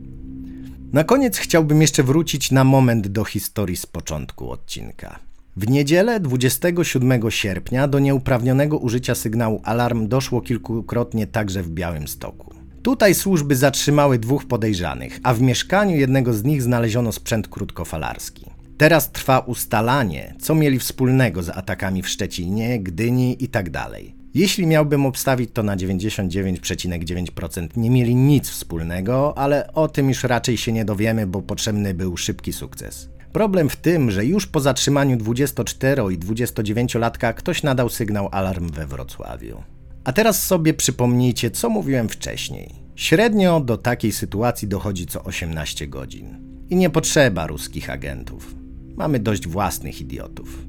Na 0.94 1.04
koniec 1.04 1.38
chciałbym 1.38 1.82
jeszcze 1.82 2.04
wrócić 2.04 2.52
na 2.52 2.64
moment 2.64 3.08
do 3.08 3.26
historii 3.26 3.78
z 3.78 3.86
początku 3.86 4.52
odcinka. 4.52 5.20
W 5.58 5.70
niedzielę 5.70 6.20
27 6.20 7.32
sierpnia 7.32 7.88
do 7.88 8.00
nieuprawnionego 8.00 8.78
użycia 8.78 9.15
sygnału 9.15 9.62
alarm 9.63 10.08
doszło 10.08 10.41
kilkukrotnie 10.41 11.28
także 11.28 11.63
w 11.63 11.70
Białymstoku. 11.70 12.54
Tutaj 12.84 13.15
służby 13.15 13.56
zatrzymały 13.56 14.20
dwóch 14.20 14.46
podejrzanych, 14.46 15.20
a 15.24 15.34
w 15.34 15.41
mieszkaniu 15.41 15.96
jednego 15.96 16.34
z 16.34 16.43
nich 16.43 16.63
znaleziono 16.63 17.12
sprzęt 17.12 17.48
krótkofalarski. 17.48 18.46
Teraz 18.78 19.12
trwa 19.12 19.39
ustalanie, 19.39 20.36
co 20.39 20.56
mieli 20.56 20.80
wspólnego 20.80 21.43
z 21.43 21.50
atakami 21.50 22.02
w 22.02 22.10
Szczecinie, 22.10 22.80
Gdyni 22.80 23.43
itd. 23.43 23.72
Tak 23.72 23.91
Jeśli 24.34 24.67
miałbym 24.67 25.06
obstawić 25.06 25.50
to 25.54 25.63
na 25.63 25.78
99,9%, 25.78 27.67
nie 27.78 27.89
mieli 27.89 28.15
nic 28.15 28.50
wspólnego, 28.50 29.38
ale 29.38 29.74
o 29.74 29.88
tym 29.88 30.10
już 30.10 30.24
raczej 30.24 30.58
się 30.58 30.72
nie 30.72 30.86
dowiemy, 30.86 31.28
bo 31.28 31.41
potrzebny 31.41 31.93
był 31.93 32.17
szybki 32.17 32.54
sukces. 32.54 33.17
Problem 33.38 33.69
w 33.69 33.76
tym, 33.76 34.12
że 34.12 34.26
już 34.26 34.47
po 34.47 34.60
zatrzymaniu 34.60 35.17
24 35.17 36.02
i 36.13 36.19
29-latka 36.19 37.34
ktoś 37.34 37.63
nadał 37.63 37.89
sygnał 37.89 38.30
alarm 38.32 38.69
we 38.69 38.88
Wrocławiu. 38.88 39.63
A 40.04 40.13
teraz 40.13 40.43
sobie 40.43 40.73
przypomnijcie, 40.73 41.52
co 41.52 41.69
mówiłem 41.69 42.10
wcześniej. 42.10 42.76
Średnio 42.95 43.60
do 43.60 43.78
takiej 43.78 44.12
sytuacji 44.12 44.67
dochodzi 44.67 45.06
co 45.06 45.23
18 45.23 45.88
godzin. 45.88 46.38
I 46.69 46.76
nie 46.76 46.89
potrzeba 46.89 47.47
ruskich 47.47 47.89
agentów. 47.89 48.56
Mamy 48.95 49.19
dość 49.19 49.47
własnych 49.47 50.02
idiotów. 50.02 50.65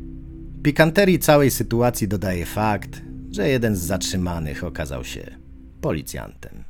Pikanterii 0.63 1.19
całej 1.19 1.51
sytuacji 1.51 2.09
dodaje 2.09 2.47
fakt, 2.47 3.03
że 3.31 3.49
jeden 3.49 3.77
z 3.77 3.81
zatrzymanych 3.81 4.65
okazał 4.65 5.05
się 5.05 5.37
policjantem. 5.81 6.65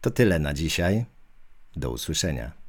To 0.00 0.10
tyle 0.10 0.38
na 0.38 0.54
dzisiaj. 0.54 1.04
Do 1.76 1.90
usłyszenia. 1.90 2.59